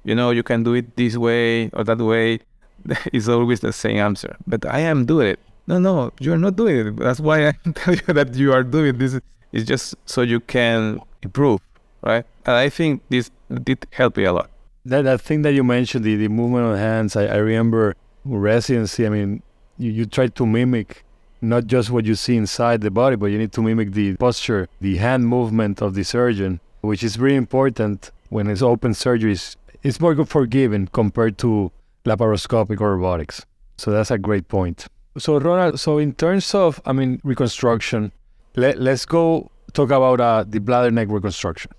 [0.09, 2.41] you know, you can do it this way or that way,
[3.15, 4.33] it's always the same answer.
[4.47, 6.97] But I am doing it no, no, you're not doing it.
[6.97, 9.19] That's why I tell you that you are doing this.
[9.53, 11.61] It's just so you can improve,
[12.03, 12.25] right?
[12.45, 13.31] And I think this
[13.63, 14.51] did help me a lot.
[14.85, 19.07] That, that thing that you mentioned, the, the movement of hands, I, I remember residency.
[19.07, 19.43] I mean,
[19.79, 21.05] you, you try to mimic
[21.41, 24.69] not just what you see inside the body, but you need to mimic the posture,
[24.81, 29.57] the hand movement of the surgeon, which is really important when it's open surgeries.
[29.83, 31.71] It's more forgiving compared to
[32.05, 33.45] laparoscopic or robotics.
[33.77, 34.87] So that's a great point.
[35.19, 38.13] So Ronald, so in terms of, I mean, reconstruction,
[38.57, 41.71] let, let's go talk about uh, the bladder neck reconstruction.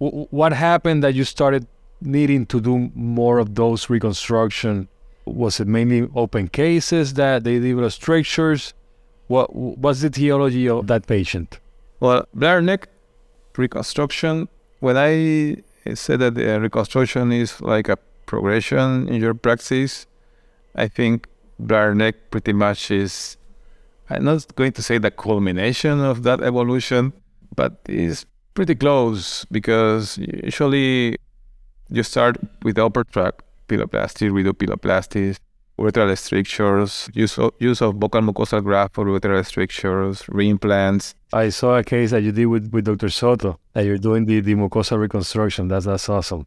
[0.00, 1.66] W- what happened that you started
[2.00, 4.88] needing to do more of those reconstruction?
[5.26, 8.74] Was it mainly open cases that they developed strictures?
[9.28, 11.60] What was the etiology of that patient?
[12.00, 12.88] Well, bladder neck
[13.56, 14.48] reconstruction.
[14.80, 15.62] When I
[15.94, 20.06] said that the reconstruction is like a progression in your practice,
[20.74, 21.26] I think
[21.58, 23.36] bladder neck pretty much is
[24.08, 27.12] I'm not going to say the culmination of that evolution,
[27.54, 31.16] but it's pretty close because usually
[31.88, 35.38] you start with the upper tract, pyeloplasty, redo pyeloplasties,
[35.80, 41.14] urethral strictures, use of, use of buccal mucosal graft for urethral strictures, reimplants.
[41.32, 43.08] I saw a case that you did with, with Dr.
[43.08, 45.68] Soto, that you're doing the, the mucosal reconstruction.
[45.68, 46.46] That's, that's awesome.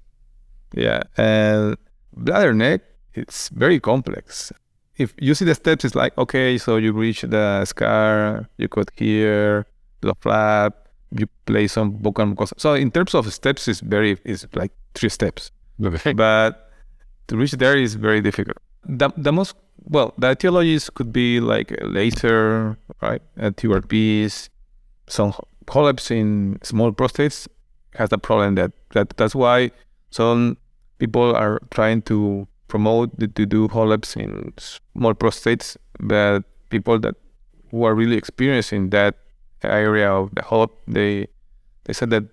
[0.73, 1.77] Yeah, and
[2.15, 2.81] bladder neck,
[3.13, 4.51] it's very complex
[4.97, 8.91] if you see the steps, it's like okay, so you reach the scar, you cut
[8.95, 9.65] here,
[10.01, 12.53] the flap, you play some buccal mucosa.
[12.57, 15.51] So in terms of steps, it's very it's like three steps.
[15.83, 16.13] Okay.
[16.13, 16.69] But
[17.27, 18.57] to reach there is very difficult.
[18.85, 19.55] The, the most
[19.85, 23.21] well, the etiologies could be like laser, right?
[23.39, 24.49] Uh, TURPs,
[25.07, 25.33] some
[25.67, 27.47] HoLEPs in small prostates
[27.95, 29.71] has the problem that, that that's why
[30.09, 30.57] some
[30.99, 37.15] people are trying to promote the, to do HoLEPs in small prostates, but people that
[37.71, 39.15] who are really experiencing that
[39.63, 41.27] area of the HoLEP, they
[41.85, 42.23] they said that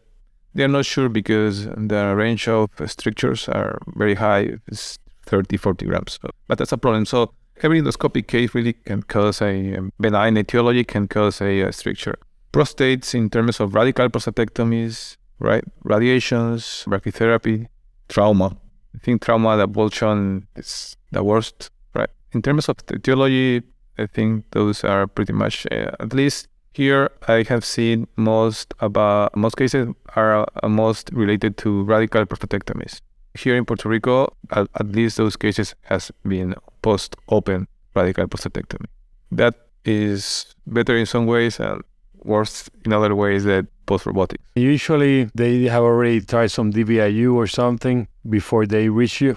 [0.55, 4.59] they're not sure because the range of strictures are very high.
[4.67, 6.19] It's 30, 40 grams.
[6.49, 7.07] But that's a problem.
[7.07, 12.19] So every endoscopic case really can cause a benign etiology, can cause a, a stricture.
[12.53, 15.65] Prostates in terms of radical prostatectomies, right?
[15.85, 17.67] Radiations, brachytherapy,
[18.09, 18.57] trauma.
[18.95, 22.11] I think trauma, the ablation is the worst, right?
[22.33, 23.63] In terms of etiology,
[23.99, 29.37] I think those are pretty much, uh, at least here I have seen most about,
[29.37, 33.01] most cases are uh, most related to radical prostatectomies.
[33.35, 38.87] Here in Puerto Rico, at, at least those cases has been post-open radical prostatectomy.
[39.31, 39.55] That
[39.85, 41.83] is better in some ways and
[42.23, 44.43] worse in other ways that post robotics.
[44.57, 49.37] Usually they have already tried some DVIU or something before they reach you.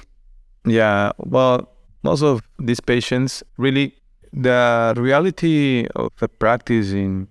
[0.66, 1.70] Yeah, well,
[2.04, 3.96] most of these patients really
[4.34, 7.28] the reality of the practice in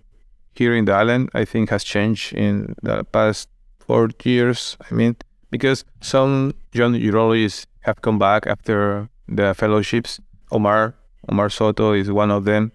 [0.54, 3.48] here in the island, I think, has changed in the past
[3.80, 4.76] four years.
[4.90, 5.16] I mean,
[5.52, 10.18] because some young urologists have come back after the fellowships.
[10.50, 10.94] Omar
[11.28, 12.72] Omar Soto is one of them.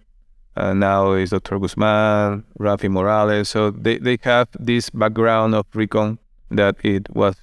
[0.55, 1.59] Uh, now is Dr.
[1.59, 3.49] Guzman, Rafi Morales.
[3.49, 6.17] So they, they have this background of recon
[6.49, 7.35] that it was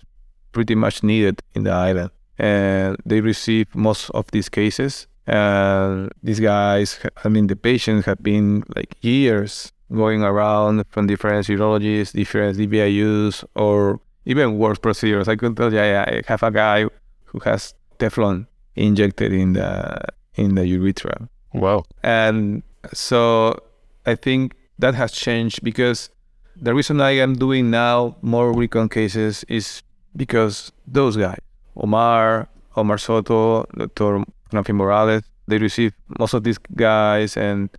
[0.53, 2.11] pretty much needed in the island.
[2.39, 5.07] And they receive most of these cases.
[5.27, 11.47] And these guys, I mean, the patients have been like years going around from different
[11.47, 15.29] urologists, different DVIUs, or even worse procedures.
[15.29, 16.87] I could tell you, I have a guy
[17.25, 18.47] who has Teflon
[18.77, 19.99] injected in the
[20.35, 21.29] in the urethra.
[21.53, 21.85] Wow.
[22.03, 22.63] And
[22.93, 23.59] so
[24.07, 26.11] I think that has changed because
[26.57, 29.83] the reason I am doing now more recon cases is
[30.17, 31.39] because those guys,
[31.77, 34.25] Omar, Omar Soto, Dr.
[34.53, 37.71] Rafi Morales, they receive most of these guys and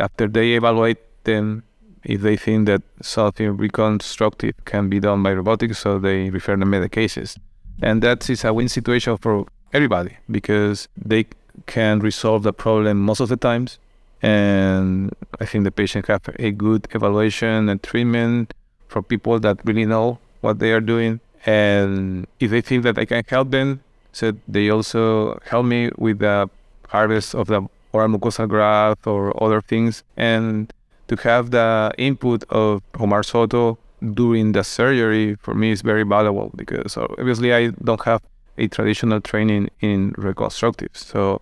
[0.00, 1.62] after they evaluate them,
[2.04, 6.72] if they think that something reconstructive can be done by robotics, so they refer them
[6.72, 7.38] to the cases.
[7.82, 11.26] And that is a win situation for everybody because they
[11.66, 13.78] can resolve the problem most of the times.
[14.22, 18.54] And I think the patient have a good evaluation and treatment
[18.88, 21.20] for people that really know what they are doing.
[21.44, 23.82] And if they think that I can help them,
[24.12, 26.48] so they also help me with the
[26.88, 30.04] harvest of the oral mucosal graft or other things.
[30.16, 30.72] And
[31.08, 33.78] to have the input of Omar Soto
[34.12, 38.22] during the surgery for me is very valuable because obviously I don't have
[38.58, 40.90] a traditional training in reconstructive.
[40.92, 41.40] So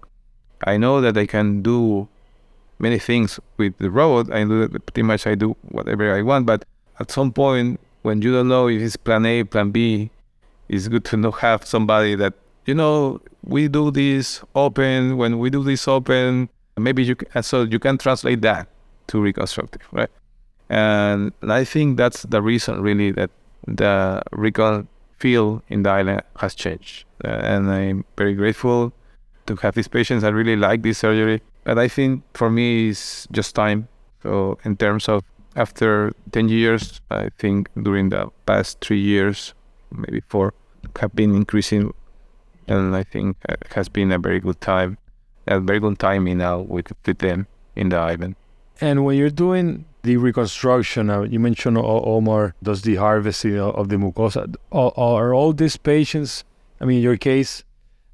[0.64, 2.08] I know that I can do
[2.78, 4.32] many things with the robot.
[4.32, 6.64] I do pretty much I do whatever I want, but
[6.98, 10.10] at some point when you don't know if it's plan A, plan B,
[10.68, 12.34] it's good to know have somebody that
[12.66, 15.16] you know we do this open.
[15.16, 18.68] When we do this open, maybe you can, so you can translate that
[19.08, 20.10] to reconstructive, right?
[20.68, 23.30] And I think that's the reason really that
[23.66, 24.88] the recon
[25.18, 27.04] feel in the island has changed.
[27.24, 28.92] Uh, and I'm very grateful
[29.46, 30.24] to have these patients.
[30.24, 31.42] I really like this surgery.
[31.64, 33.88] But I think for me, it's just time.
[34.22, 35.22] So, in terms of
[35.54, 39.54] after 10 years, I think during the past three years,
[39.90, 40.54] maybe four,
[41.00, 41.92] have been increasing.
[42.66, 44.98] And I think it has been a very good time,
[45.46, 47.46] a very good timing now with, with them
[47.76, 48.36] in the island.
[48.80, 53.96] And when you're doing the reconstruction, uh, you mentioned Omar does the harvesting of the
[53.96, 54.54] mucosa.
[54.72, 56.44] Are, are all these patients,
[56.80, 57.64] I mean, in your case,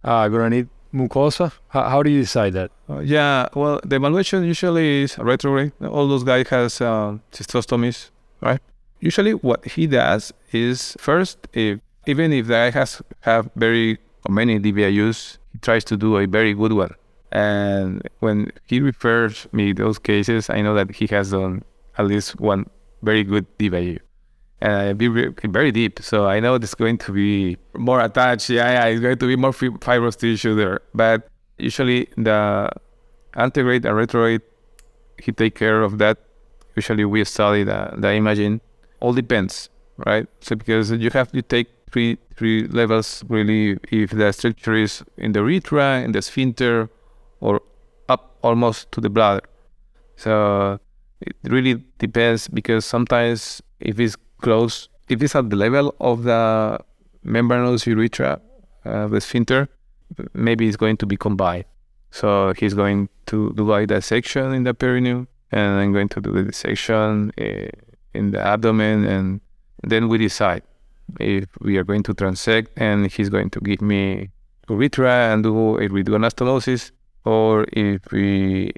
[0.04, 1.52] uh, going to need mucosa?
[1.68, 2.70] How, how, do you decide that?
[2.88, 5.72] Uh, yeah, well, the evaluation usually is retrograde.
[5.82, 8.60] All those guys has uh, cystostomies, right?
[9.00, 13.98] Usually, what he does is first, if even if the guy has have very
[14.28, 16.94] many DVIUs, he tries to do a very good one.
[17.30, 21.62] And when he refers me those cases, I know that he has done
[21.96, 22.66] at least one
[23.02, 23.98] very good DVIU.
[24.60, 26.00] And be very deep.
[26.02, 28.50] So I know it's going to be more attached.
[28.50, 30.80] Yeah, yeah, it's going to be more fibrous tissue there.
[30.94, 32.68] But usually the
[33.34, 34.42] antegrade and retrograde,
[35.18, 36.18] he take care of that.
[36.74, 38.60] Usually we study the, the imaging.
[39.00, 40.26] All depends, right?
[40.40, 45.32] So because you have to take three three levels really if the structure is in
[45.32, 46.88] the urethra, in the sphincter,
[47.40, 47.60] or
[48.08, 49.42] up almost to the bladder.
[50.16, 50.78] So
[51.20, 56.78] it really depends because sometimes if it's close, if it's at the level of the
[57.22, 58.40] membranous urethra,
[58.84, 59.68] uh, the sphincter,
[60.34, 61.64] maybe it's going to be combined.
[62.10, 66.32] So he's going to do a dissection in the perineum, and I'm going to do
[66.32, 67.68] the dissection uh,
[68.14, 69.40] in the abdomen, and
[69.82, 70.62] then we decide
[71.20, 74.30] if we are going to transect, and he's going to give me
[74.68, 76.92] urethra and do a anastomosis,
[77.28, 78.72] or if we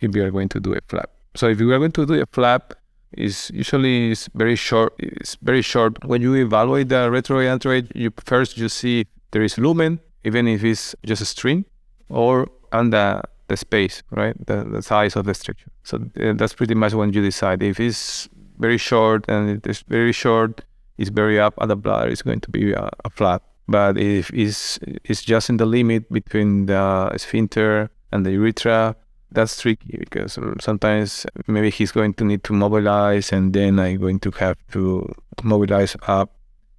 [0.00, 1.10] if we are going to do a flap.
[1.34, 2.74] So if we are going to do a flap,
[3.12, 4.94] is usually is very short.
[4.98, 5.92] It's very short.
[6.04, 7.10] When you evaluate the
[7.54, 11.64] antegrade, you first you see there is lumen, even if it's just a string,
[12.08, 15.72] or and the the space, right, the, the size of the structure.
[15.82, 17.62] So uh, that's pretty much when you decide.
[17.62, 18.28] If it's
[18.58, 20.62] very short and it is very short,
[20.98, 23.42] it's very up at the bladder, it's going to be a, a flap.
[23.70, 28.96] But if it's, it's just in the limit between the sphincter and the urethra,
[29.30, 34.18] that's tricky because sometimes maybe he's going to need to mobilize and then I'm going
[34.20, 35.14] to have to
[35.44, 36.34] mobilize up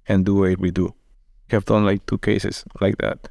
[0.06, 0.90] and do a redo.
[1.50, 3.26] I have done like two cases like that.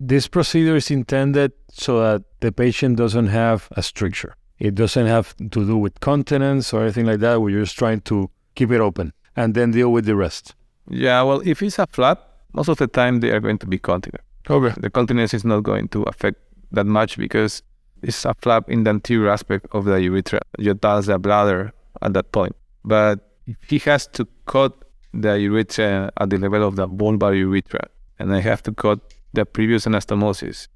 [0.00, 4.34] This procedure is intended so that the patient doesn't have a stricture.
[4.58, 7.40] It doesn't have to do with continence or anything like that.
[7.40, 10.56] We're just trying to keep it open and then deal with the rest.
[10.90, 13.78] Yeah, well, if it's a flap, most of the time they are going to be
[13.78, 14.24] continent.
[14.48, 14.74] Okay.
[14.80, 16.38] The continence is not going to affect
[16.72, 17.62] that much because
[18.02, 20.40] it's a flap in the anterior aspect of the urethra.
[20.58, 22.54] You touch the bladder at that point.
[22.84, 24.72] But if he has to cut
[25.12, 27.88] the urethra at the level of the bulbar urethra,
[28.18, 29.00] and I have to cut
[29.32, 30.68] the previous anastomosis,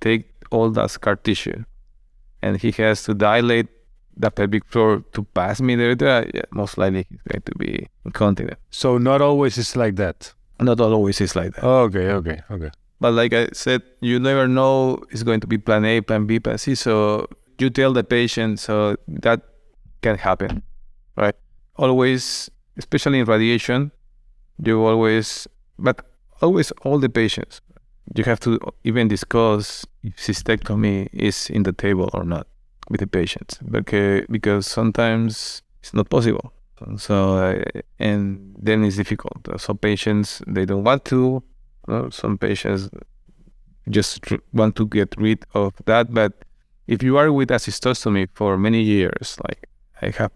[0.00, 1.64] take all that scar tissue,
[2.42, 3.68] and he has to dilate
[4.16, 7.86] the pelvic floor to pass me the urethra, yeah, most likely he's going to be
[8.04, 8.58] incontinent.
[8.70, 10.32] So not always it's like that.
[10.58, 11.64] Not always is like that.
[11.64, 12.70] Okay, okay, okay.
[13.00, 16.40] But like I said, you never know it's going to be plan A, plan B,
[16.40, 16.74] plan C.
[16.74, 17.28] So
[17.58, 19.42] you tell the patient, so that
[20.02, 20.62] can happen,
[21.16, 21.34] right?
[21.76, 23.92] Always, especially in radiation,
[24.64, 25.46] you always,
[25.78, 26.00] but
[26.40, 27.60] always all the patients,
[28.14, 32.46] you have to even discuss if cystectomy is in the table or not
[32.88, 36.52] with the patients, because because sometimes it's not possible.
[36.98, 37.62] So uh,
[37.98, 39.48] and then it's difficult.
[39.58, 41.42] So patients they don't want to,
[42.10, 42.90] some patients
[43.88, 44.20] just
[44.52, 46.12] want to get rid of that.
[46.12, 46.32] But
[46.86, 49.68] if you are with a cystostomy for many years, like
[50.02, 50.32] I have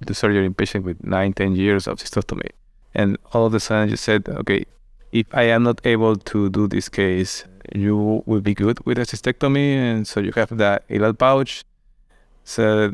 [0.00, 2.50] the surgery in patient with nine, ten years of cystostomy,
[2.94, 4.64] and all of a sudden you said, okay,
[5.12, 9.02] if I am not able to do this case, you will be good with a
[9.02, 11.64] cystectomy, and so you have the ileal pouch.
[12.44, 12.92] So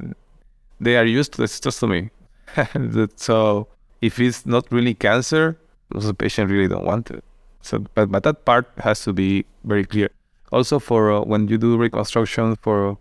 [0.80, 2.10] they are used to the cystostomy.
[3.16, 3.68] so
[4.00, 5.58] if it's not really cancer,
[5.90, 7.24] the patient really don't want it.
[7.62, 10.10] So, but, but that part has to be very clear.
[10.52, 12.96] Also, for uh, when you do reconstruction for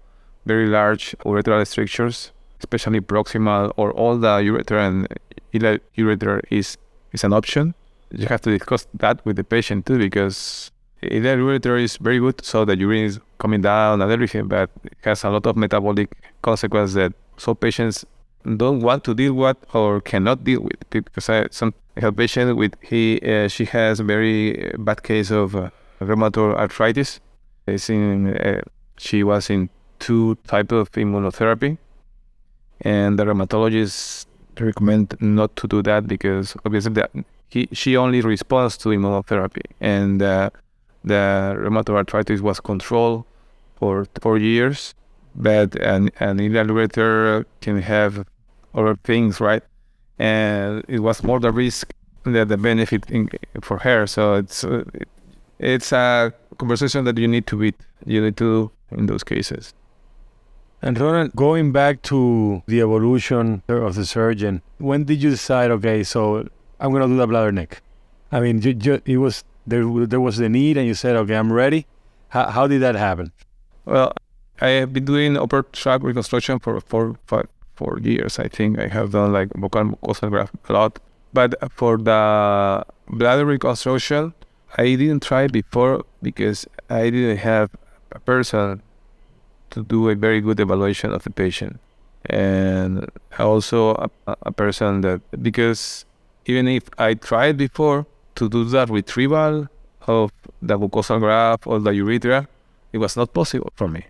[0.46, 5.08] very large urethral strictures, especially proximal or all the urethra and
[5.52, 6.78] urethra is
[7.12, 7.74] is an option.
[8.12, 10.72] You have to discuss that with the patient too, because
[11.04, 14.93] ileal urethra is very good, so the urine is coming down and everything, but it
[15.04, 16.10] has a lot of metabolic
[16.41, 18.06] consequences that some patients
[18.46, 20.89] don't want to deal with or cannot deal with.
[20.89, 25.04] Because I some I have a patient with he uh, she has a very bad
[25.04, 25.70] case of uh,
[26.00, 27.20] rheumatoid arthritis.
[27.68, 28.62] It's in uh,
[28.98, 29.70] she was in
[30.00, 31.78] two type of immunotherapy,
[32.82, 34.26] and the rheumatologist
[34.60, 37.12] recommend not to do that because obviously that
[37.50, 40.50] he she only responds to immunotherapy, and uh,
[41.04, 43.26] the rheumatoid arthritis was controlled
[43.76, 44.93] for four years.
[45.36, 46.38] But an an
[47.62, 48.26] can have
[48.76, 49.64] other things, right?
[50.18, 53.30] and it was more the risk than the benefit in,
[53.62, 54.08] for her.
[54.08, 54.84] So it's uh,
[55.60, 57.74] it's a conversation that you need to be
[58.06, 59.74] you need to in those cases.
[60.82, 65.72] And Ronald, going back to the evolution of the surgeon, when did you decide?
[65.72, 66.48] Okay, so
[66.80, 67.82] I'm going to do the bladder neck.
[68.32, 69.86] I mean, you, you, it was there.
[70.06, 71.88] There was the need, and you said, "Okay, I'm ready."
[72.30, 73.32] How, how did that happen?
[73.86, 74.14] Well,
[74.60, 78.40] I have been doing upper tract reconstruction for four, five, for years.
[78.40, 81.00] I think I have done like buccal mucosal graft a lot.
[81.34, 84.34] But for the bladder reconstruction,
[84.78, 87.70] I didn't try before because I didn't have
[88.12, 88.82] a person
[89.72, 91.80] to do a very good evaluation of the patient.
[92.28, 93.06] And
[93.38, 94.10] also a,
[94.44, 96.06] a person that, because
[96.46, 98.06] even if I tried before
[98.36, 99.68] to do that retrieval
[100.08, 102.48] of the mucosal graft or the urethra,
[102.94, 104.06] it was not possible for me.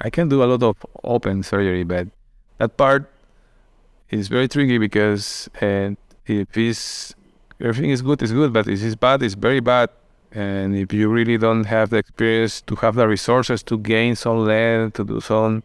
[0.00, 2.08] I can do a lot of open surgery, but
[2.58, 3.10] that part
[4.10, 5.96] is very tricky because and
[6.26, 7.14] if it's
[7.60, 9.90] everything is good, it's good, but if it's bad, it's very bad.
[10.32, 14.44] And if you really don't have the experience to have the resources to gain some
[14.44, 15.62] length, to do some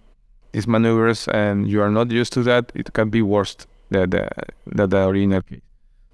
[0.51, 3.55] these maneuvers, and you are not used to that, it can be worse
[3.89, 4.29] than the,
[4.65, 5.61] than the original case.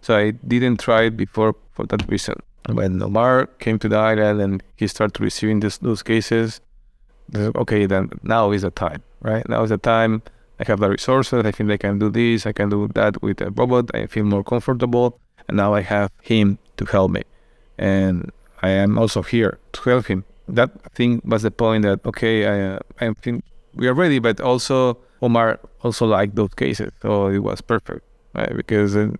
[0.01, 2.35] So I didn't try it before for that reason.
[2.69, 6.61] When Omar came to the island and he started receiving this, those cases,
[7.35, 9.47] okay, then now is the time, right?
[9.49, 10.21] Now is the time.
[10.59, 11.45] I have the resources.
[11.45, 12.45] I think I can do this.
[12.45, 13.91] I can do that with a robot.
[13.93, 15.19] I feel more comfortable.
[15.47, 17.23] And now I have him to help me.
[17.77, 18.31] And
[18.61, 20.25] I am also here to help him.
[20.47, 23.43] That thing was the point that, okay, I, uh, I think
[23.75, 26.91] we are ready, but also Omar also liked those cases.
[27.01, 28.55] So it was perfect, right?
[28.55, 29.11] Because uh,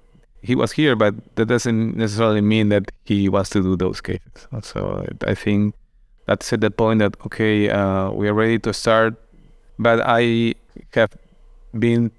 [0.42, 4.48] he was here, but that doesn't necessarily mean that he wants to do those cases.
[4.64, 5.76] So I think
[6.26, 9.16] that's at the point that okay, uh, we are ready to start.
[9.80, 10.56] But I
[10.94, 11.16] have
[11.78, 12.12] been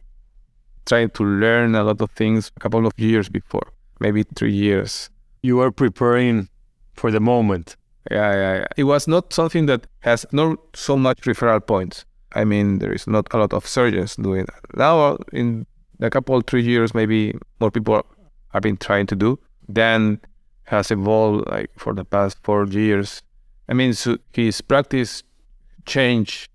[0.87, 5.11] trying to learn a lot of things a couple of years before, maybe three years.
[5.43, 6.49] You were preparing
[6.95, 7.77] for the moment.
[8.11, 8.67] Yeah, yeah, yeah.
[8.77, 12.05] It was not something that has not so much referral points.
[12.35, 14.77] I mean, there is not a lot of surgeons doing that.
[14.77, 15.67] Now, in
[16.01, 18.05] a couple, three years, maybe more people
[18.53, 19.39] have been trying to do.
[19.69, 20.21] Then
[20.65, 23.23] has evolved like for the past four years.
[23.69, 25.23] I mean, so his practice
[25.87, 26.49] change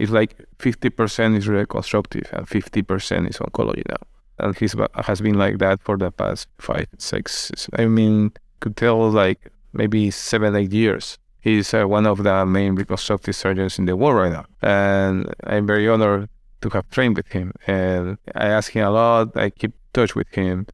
[0.00, 4.02] is like 50% is reconstructive and 50% is oncology now.
[4.38, 9.10] And he has been like that for the past five, six, I mean, could tell
[9.10, 11.18] like maybe seven, eight years.
[11.42, 14.46] He's uh, one of the main reconstructive surgeons in the world right now.
[14.62, 16.28] And I'm very honored
[16.62, 17.52] to have trained with him.
[17.66, 19.36] And I ask him a lot.
[19.36, 20.66] I keep touch with him.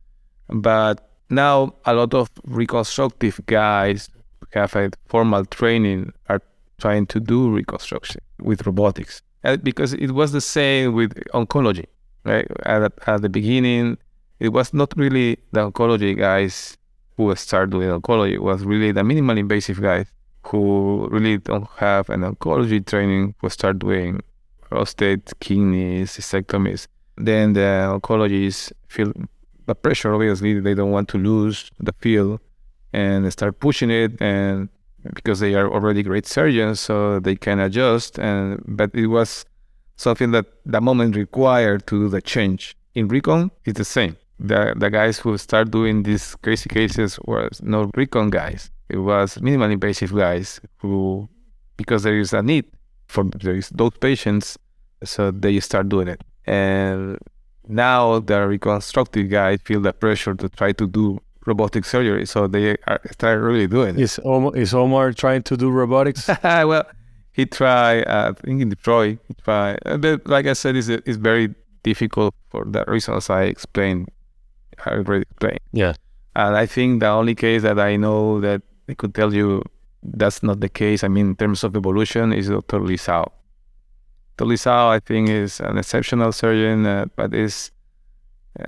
[0.49, 4.09] But now a lot of reconstructive guys
[4.53, 6.41] have a formal training are
[6.79, 9.22] trying to do reconstruction with robotics.
[9.43, 11.87] And because it was the same with oncology,
[12.24, 12.47] right?
[12.64, 13.99] At, at the beginning,
[14.41, 16.77] it was not really the oncology guys
[17.16, 18.33] who started doing oncology.
[18.35, 20.07] It was really the minimal invasive guys
[20.45, 24.20] who really don't have an oncology training who start doing
[24.61, 26.87] prostate, kidneys, cystectomies.
[27.16, 29.12] Then the oncologists feel
[29.66, 30.12] the pressure.
[30.14, 32.41] Obviously, they don't want to lose the field
[32.93, 34.68] and start pushing it, and
[35.14, 38.18] because they are already great surgeons, so they can adjust.
[38.18, 39.44] And but it was
[39.96, 42.76] something that the moment required to do the change.
[42.94, 44.16] In recon, it's the same.
[44.38, 48.70] The the guys who start doing these crazy cases were not recon guys.
[48.88, 51.28] It was minimally invasive guys who,
[51.76, 52.66] because there is a need
[53.09, 54.59] for there is those patients,
[55.04, 56.22] so they start doing it.
[56.46, 57.18] And
[57.68, 62.76] now the reconstructive guys feel the pressure to try to do robotic surgery, so they
[62.86, 64.03] are start really doing it.
[64.03, 66.28] Is Omar, is Omar trying to do robotics?
[66.42, 66.84] well,
[67.32, 68.03] he tried.
[68.03, 69.78] Uh, I think in Detroit, he tried.
[69.86, 74.09] Uh, but like I said, it's, it's very difficult for the reasons I explained.
[74.84, 75.61] I already explained.
[75.72, 75.94] Yeah.
[76.34, 79.62] And I think the only case that I know that I could tell you
[80.03, 81.03] that's not the case.
[81.03, 82.80] I mean, in terms of evolution, is Dr.
[82.80, 83.30] Lee Zhao.
[84.38, 87.70] Tolisao, I think, is an exceptional surgeon, uh, but is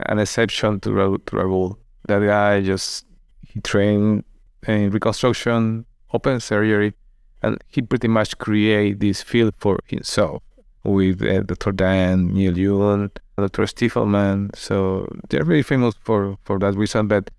[0.06, 1.78] an exception to, to the rule.
[2.06, 3.04] That guy just
[3.46, 4.24] he trained
[4.66, 6.94] in reconstruction, open surgery,
[7.42, 10.42] and he pretty much create this field for himself
[10.84, 11.72] with uh, Dr.
[11.72, 13.64] Daniel Eun, Dr.
[13.64, 14.54] Stifelman.
[14.56, 17.08] So they're very famous for, for that reason.
[17.08, 17.30] But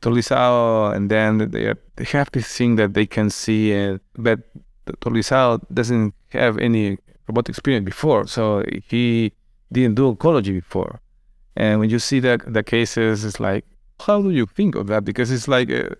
[0.00, 0.14] Dr.
[0.14, 3.98] Lee Zhao, and then they, are, they have this thing that they can see, uh,
[4.16, 4.40] but
[4.86, 5.10] Dr.
[5.10, 6.98] Lee Zhao doesn't have any
[7.28, 9.32] robotic experience before, so he
[9.70, 11.00] didn't do oncology before.
[11.54, 13.64] And when you see the the cases, it's like,
[14.06, 15.04] how do you think of that?
[15.04, 15.90] Because it's like uh,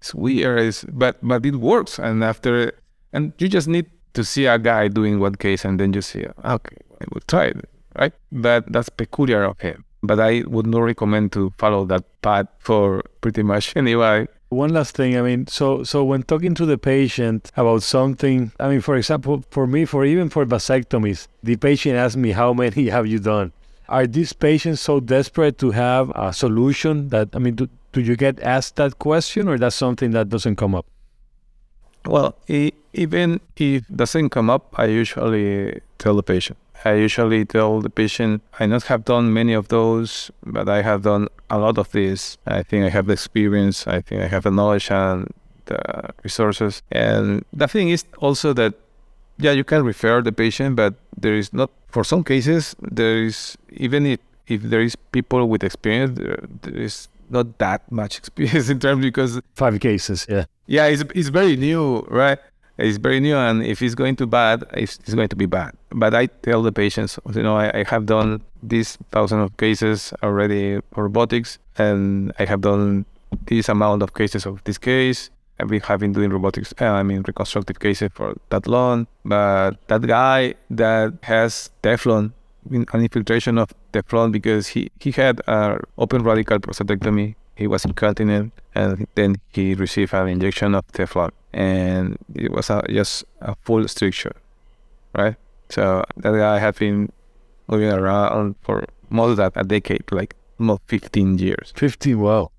[0.00, 1.98] it's weird, it's, but but it works.
[1.98, 2.72] And after,
[3.12, 6.26] and you just need to see a guy doing one case, and then you see,
[6.44, 8.12] okay, I will try it, right?
[8.30, 9.84] But that's peculiar of him.
[10.02, 14.94] But I would not recommend to follow that path for pretty much anybody one last
[14.94, 18.96] thing, I mean, so so when talking to the patient about something, I mean, for
[18.96, 23.18] example, for me, for even for vasectomies, the patient asks me, "How many have you
[23.18, 23.52] done?"
[23.88, 28.16] Are these patients so desperate to have a solution that I mean, do, do you
[28.16, 30.86] get asked that question, or that's something that doesn't come up?
[32.06, 37.80] Well, even if it doesn't come up, I usually tell the patient, I usually tell
[37.80, 41.78] the patient, I not have done many of those, but I have done a lot
[41.78, 42.38] of this.
[42.46, 43.86] I think I have the experience.
[43.86, 45.32] I think I have the knowledge and
[45.66, 45.78] the
[46.24, 46.82] resources.
[46.90, 48.74] And the thing is also that,
[49.38, 53.56] yeah, you can refer the patient, but there is not, for some cases, there is,
[53.70, 58.68] even if, if there is people with experience, there, there is not that much experience
[58.68, 62.38] in terms because five cases, yeah, yeah, it's it's very new, right?
[62.78, 65.74] It's very new, and if it's going to bad, it's, it's going to be bad.
[65.90, 70.12] But I tell the patients, you know, I, I have done these thousand of cases
[70.22, 73.04] already for robotics, and I have done
[73.46, 75.30] this amount of cases of this case.
[75.62, 79.06] I've been doing robotics, uh, I mean reconstructive cases for that long.
[79.24, 82.32] But that guy that has Teflon,
[82.70, 87.34] an infiltration of Teflon because he, he had an open radical prostatectomy.
[87.56, 92.82] He was incontinent and then he received an injection of Teflon and it was a,
[92.88, 94.34] just a full stricture,
[95.14, 95.36] right?
[95.68, 97.10] So that guy had been
[97.66, 101.72] moving around for more than a decade, like almost 15 years.
[101.76, 102.50] 15, wow.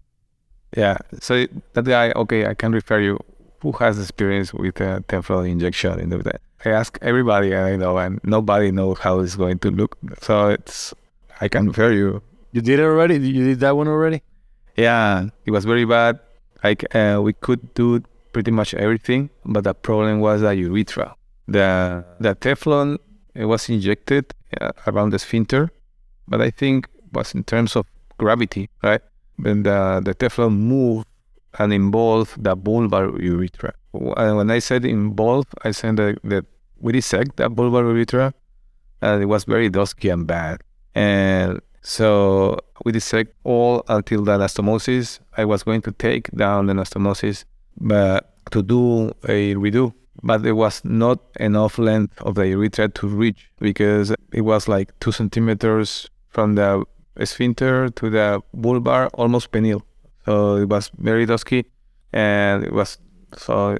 [0.75, 0.97] Yeah.
[1.19, 3.19] So that guy, okay, I can refer you.
[3.61, 8.19] Who has experience with a Teflon injection in the I ask everybody I know, and
[8.23, 9.97] nobody knows how it's going to look.
[10.21, 10.93] So it's
[11.39, 12.21] I can refer you.
[12.51, 13.15] You did it already.
[13.15, 14.21] You did that one already.
[14.75, 16.19] Yeah, it was very bad.
[16.63, 18.03] Like uh, we could do
[18.33, 21.15] pretty much everything, but the problem was the urethra.
[21.47, 22.97] The the Teflon
[23.35, 25.71] it was injected uh, around the sphincter,
[26.27, 27.85] but I think was in terms of
[28.17, 29.01] gravity, right?
[29.37, 31.05] When uh, the, the Teflon move
[31.59, 33.73] and involved the bulbar urethra.
[33.93, 36.45] And when I said involved, I said that, that
[36.79, 38.33] we dissect that bulbar urethra,
[39.01, 40.61] and it was very dusky and bad.
[40.95, 45.19] And so we dissect all until the anastomosis.
[45.37, 47.45] I was going to take down the anastomosis,
[47.79, 49.93] but to do a redo.
[50.21, 54.97] But there was not enough length of the urethra to reach because it was like
[54.99, 56.85] two centimeters from the
[57.23, 59.81] sphincter to the bulbar, almost penile.
[60.25, 61.65] So it was very dusky,
[62.11, 62.97] and it was
[63.37, 63.77] so.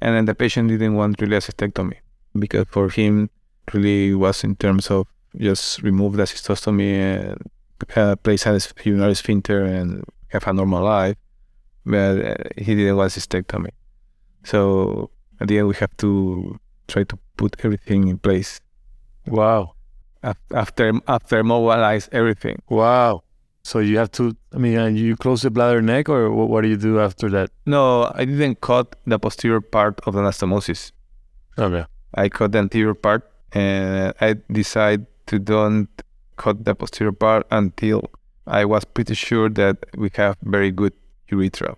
[0.00, 1.96] And then the patient didn't want really a cystectomy
[2.38, 3.30] because for him,
[3.72, 5.06] really was in terms of
[5.36, 11.16] just remove the cystostomy and place a urinary sphincter and have a normal life.
[11.86, 13.70] But uh, he didn't want cystectomy.
[14.44, 15.10] So
[15.40, 16.58] at the end, we have to
[16.88, 18.60] try to put everything in place.
[19.26, 19.74] Wow
[20.52, 22.62] after after mobilize everything.
[22.68, 23.22] Wow.
[23.62, 24.36] So you have to.
[24.52, 27.30] I mean, uh, you close the bladder neck, or what, what do you do after
[27.30, 27.50] that?
[27.66, 30.92] No, I didn't cut the posterior part of the anastomosis.
[31.56, 31.84] Okay.
[32.14, 35.88] I cut the anterior part, and I decided to don't
[36.36, 38.10] cut the posterior part until
[38.46, 40.92] I was pretty sure that we have very good
[41.28, 41.76] urethra,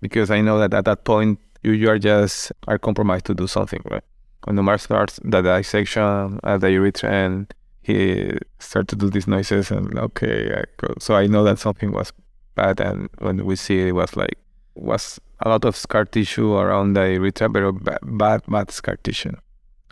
[0.00, 3.46] because I know that at that point you, you are just are compromised to do
[3.46, 4.02] something, right?
[4.44, 7.54] When the mark starts, the dissection at the urethra and
[7.92, 8.38] he
[8.70, 10.64] to do these noises and okay I
[10.98, 12.12] so i know that something was
[12.54, 14.36] bad and when we see it, it was like
[14.74, 19.32] was a lot of scar tissue around the urethra bad, bad bad scar tissue.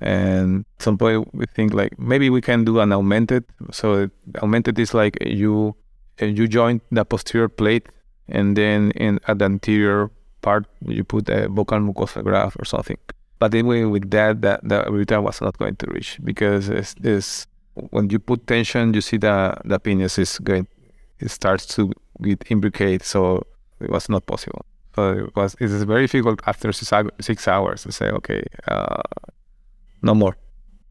[0.01, 3.44] And at some point we think like maybe we can do an augmented.
[3.72, 4.11] So
[4.42, 5.74] augmented is like you
[6.20, 7.86] you join the posterior plate
[8.28, 10.11] and then in at the anterior
[10.42, 12.99] part you put a buccal mucosa graft or something.
[13.38, 17.46] But anyway with that that the urethra was not going to reach because it's, it's
[17.91, 20.66] when you put tension, you see the the penis is going,
[21.18, 23.05] it starts to get imbricate.
[23.05, 23.47] So
[23.81, 24.64] it was not possible.
[24.95, 29.03] So it was it is very difficult after six hours to say, okay, uh,
[30.03, 30.37] no more.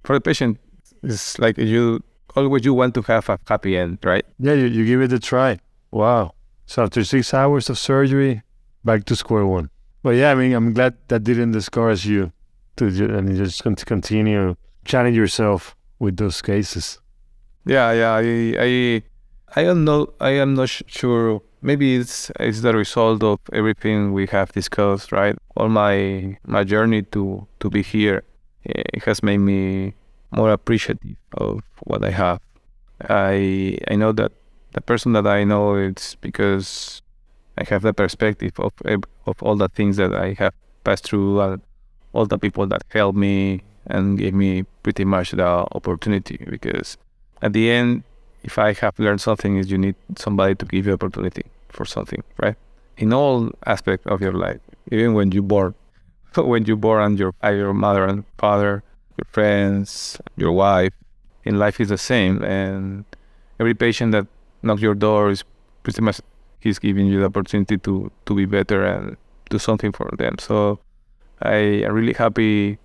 [0.03, 0.57] For the patient,
[1.03, 2.01] it's like you
[2.35, 4.25] always you want to have a happy end, right?
[4.39, 5.59] Yeah, you, you give it a try.
[5.91, 6.33] Wow.
[6.65, 8.43] So after six hours of surgery,
[8.83, 9.69] back to square one.
[10.03, 12.31] But yeah, I mean, I'm glad that didn't discourage you
[12.77, 16.99] to and just continue challenge yourself with those cases.
[17.65, 19.03] Yeah, yeah, I, I,
[19.55, 20.13] I don't know.
[20.19, 21.41] I am not sure.
[21.61, 25.35] Maybe it's it's the result of everything we have discussed, right?
[25.55, 28.23] All my my journey to to be here,
[28.63, 29.95] it has made me
[30.31, 32.39] more appreciative of what I have.
[33.01, 34.31] I I know that
[34.73, 37.01] the person that I know it's because
[37.57, 38.73] I have the perspective of
[39.25, 41.61] of all the things that I have passed through, and
[42.13, 46.97] all the people that helped me and gave me pretty much the opportunity because
[47.41, 48.03] at the end
[48.43, 52.23] if i have learned something is you need somebody to give you opportunity for something
[52.37, 52.55] right?
[52.97, 54.59] In all aspects of your life
[54.91, 55.75] even when you born
[56.35, 58.83] when you born and your your mother and father
[59.17, 60.93] your friends your wife
[61.43, 63.05] in life is the same and
[63.59, 64.27] every patient that
[64.63, 65.43] knocks your door is
[65.83, 66.19] pretty much
[66.59, 69.17] he's giving you the opportunity to to be better and
[69.49, 70.35] do something for them.
[70.39, 70.79] So
[71.41, 72.79] i am really happy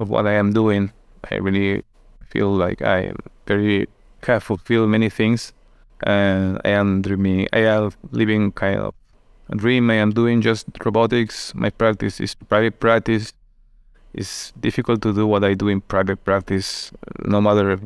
[0.00, 0.92] of what I am doing.
[1.30, 1.84] I really
[2.28, 3.86] feel like I am very
[4.26, 5.52] have fulfilled many things,
[6.02, 7.48] and I am dreaming.
[7.52, 8.94] I am living kind of
[9.48, 9.90] a dream.
[9.90, 11.54] I am doing just robotics.
[11.54, 13.32] My practice is private practice.
[14.12, 16.90] It's difficult to do what I do in private practice,
[17.24, 17.78] no matter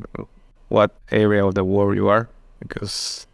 [0.68, 2.28] what area of the world you are,
[2.60, 3.26] because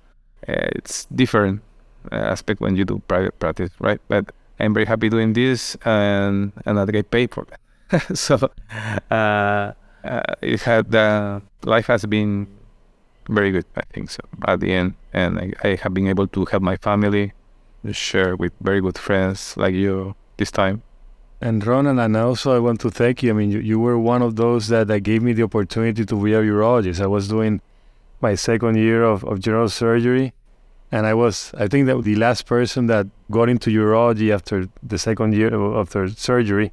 [0.49, 1.63] uh, it's different
[2.11, 4.01] uh, aspect when you do private practice, right?
[4.09, 7.61] But I'm very happy doing this, and and I get paid for that.
[8.15, 8.51] so
[9.11, 9.73] uh,
[10.05, 12.47] uh, it had uh, life has been
[13.29, 13.65] very good.
[13.77, 16.77] I think so at the end, and I, I have been able to help my
[16.77, 17.33] family,
[17.93, 20.83] share with very good friends like you, this time.
[21.41, 23.31] And Ronan, and also I want to thank you.
[23.31, 26.23] I mean, you, you were one of those that, that gave me the opportunity to
[26.23, 27.01] be a urologist.
[27.01, 27.63] I was doing
[28.21, 30.35] my second year of, of general surgery,
[30.93, 34.99] and I was, I think that the last person that got into urology after the
[34.99, 36.73] second year after surgery,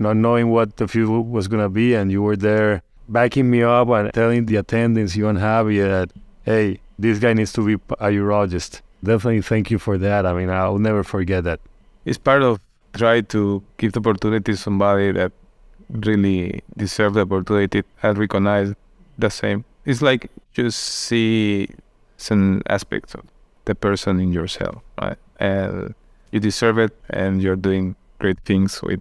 [0.00, 3.62] not knowing what the future was going to be, and you were there backing me
[3.62, 6.10] up and telling the attendants you Javi that,
[6.44, 8.80] hey, this guy needs to be a urologist.
[9.04, 10.26] Definitely thank you for that.
[10.26, 11.60] I mean, I'll never forget that.
[12.04, 12.60] It's part of
[12.94, 15.32] try to give the opportunity to somebody that
[15.90, 18.74] really deserve the opportunity and recognize
[19.18, 19.64] the same.
[19.84, 21.68] It's like just see
[22.16, 23.24] some aspects of
[23.64, 25.18] the person in yourself, right?
[25.38, 25.94] And
[26.32, 29.00] you deserve it, and you're doing great things with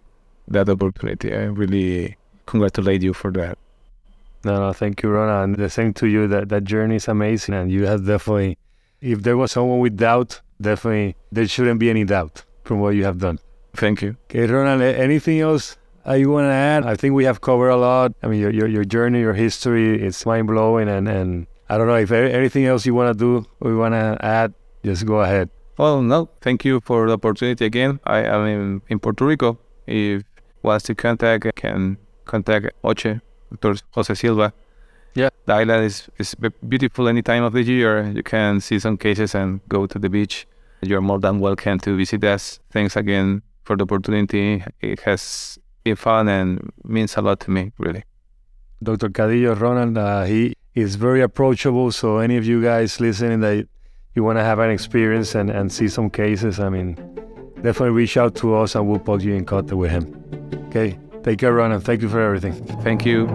[0.50, 1.34] that opportunity.
[1.34, 3.58] I really congratulate you for that.
[4.44, 5.44] No, no, thank you, Rona.
[5.44, 6.28] And the same to you.
[6.28, 8.58] That that journey is amazing, and you have definitely.
[9.02, 13.06] If there was someone with doubt, definitely there shouldn't be any doubt from what you
[13.06, 13.40] have done.
[13.76, 14.18] Thank you.
[14.26, 16.86] Okay, Ronald, anything else you want to add?
[16.86, 18.14] I think we have covered a lot.
[18.24, 20.90] I mean, your, your, your journey, your history, it's mind blowing.
[20.90, 23.94] And, and I don't know if anything else you want to do or you want
[23.94, 25.50] to add, just go ahead.
[25.78, 28.00] Well, no, thank you for the opportunity again.
[28.04, 29.60] I am in, in Puerto Rico.
[29.88, 30.24] If
[30.64, 33.22] wants to contact, can contact Oche,
[33.60, 33.82] Dr.
[33.92, 34.54] Jose Silva.
[35.16, 35.30] Yeah.
[35.46, 36.36] The island is, is
[36.68, 38.04] beautiful any time of the year.
[38.04, 40.48] You can see some cases and go to the beach.
[40.82, 42.60] You're more than welcome to visit us.
[42.72, 44.64] Thanks again for the opportunity.
[44.82, 48.04] It has been fun and means a lot to me, really.
[48.82, 49.10] Dr.
[49.10, 51.92] Cadillo Ronald, uh, he is very approachable.
[51.92, 53.68] So any of you guys listening that
[54.16, 56.98] you want to have an experience and, and see some cases, I mean,
[57.62, 60.16] definitely reach out to us and we'll put you in contact with him.
[60.70, 60.98] Okay.
[61.24, 61.84] Take care, Ronald.
[61.84, 62.54] Thank you for everything.
[62.82, 63.28] Thank you.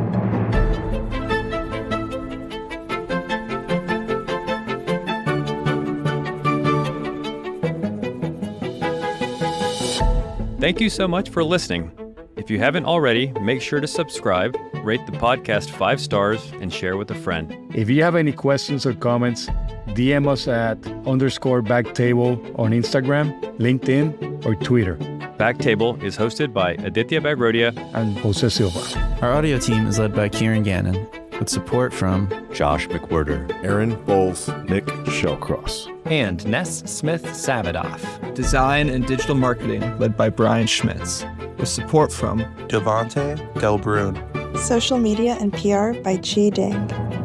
[10.61, 11.93] Thank you so much for listening.
[12.37, 16.97] If you haven't already, make sure to subscribe, rate the podcast five stars, and share
[16.97, 17.55] with a friend.
[17.75, 19.49] If you have any questions or comments,
[19.95, 24.97] DM us at underscore backtable on Instagram, LinkedIn, or Twitter.
[25.39, 28.81] Backtable is hosted by Aditya Bagrodia and Jose Silva.
[29.23, 31.07] Our audio team is led by Kieran Gannon
[31.39, 38.35] with support from Josh McWhirter, Aaron Bowles, Nick Shellcross, and Ness Smith Savadoff.
[38.35, 41.25] Design and digital marketing led by Brian Schmitz,
[41.59, 44.44] with support from Devante Delbrun.
[44.57, 46.75] Social media and PR by Chi Ding.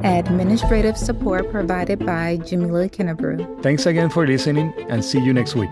[0.04, 3.62] Administrative support provided by Jamila Kennebrew.
[3.62, 5.72] Thanks again for listening and see you next week.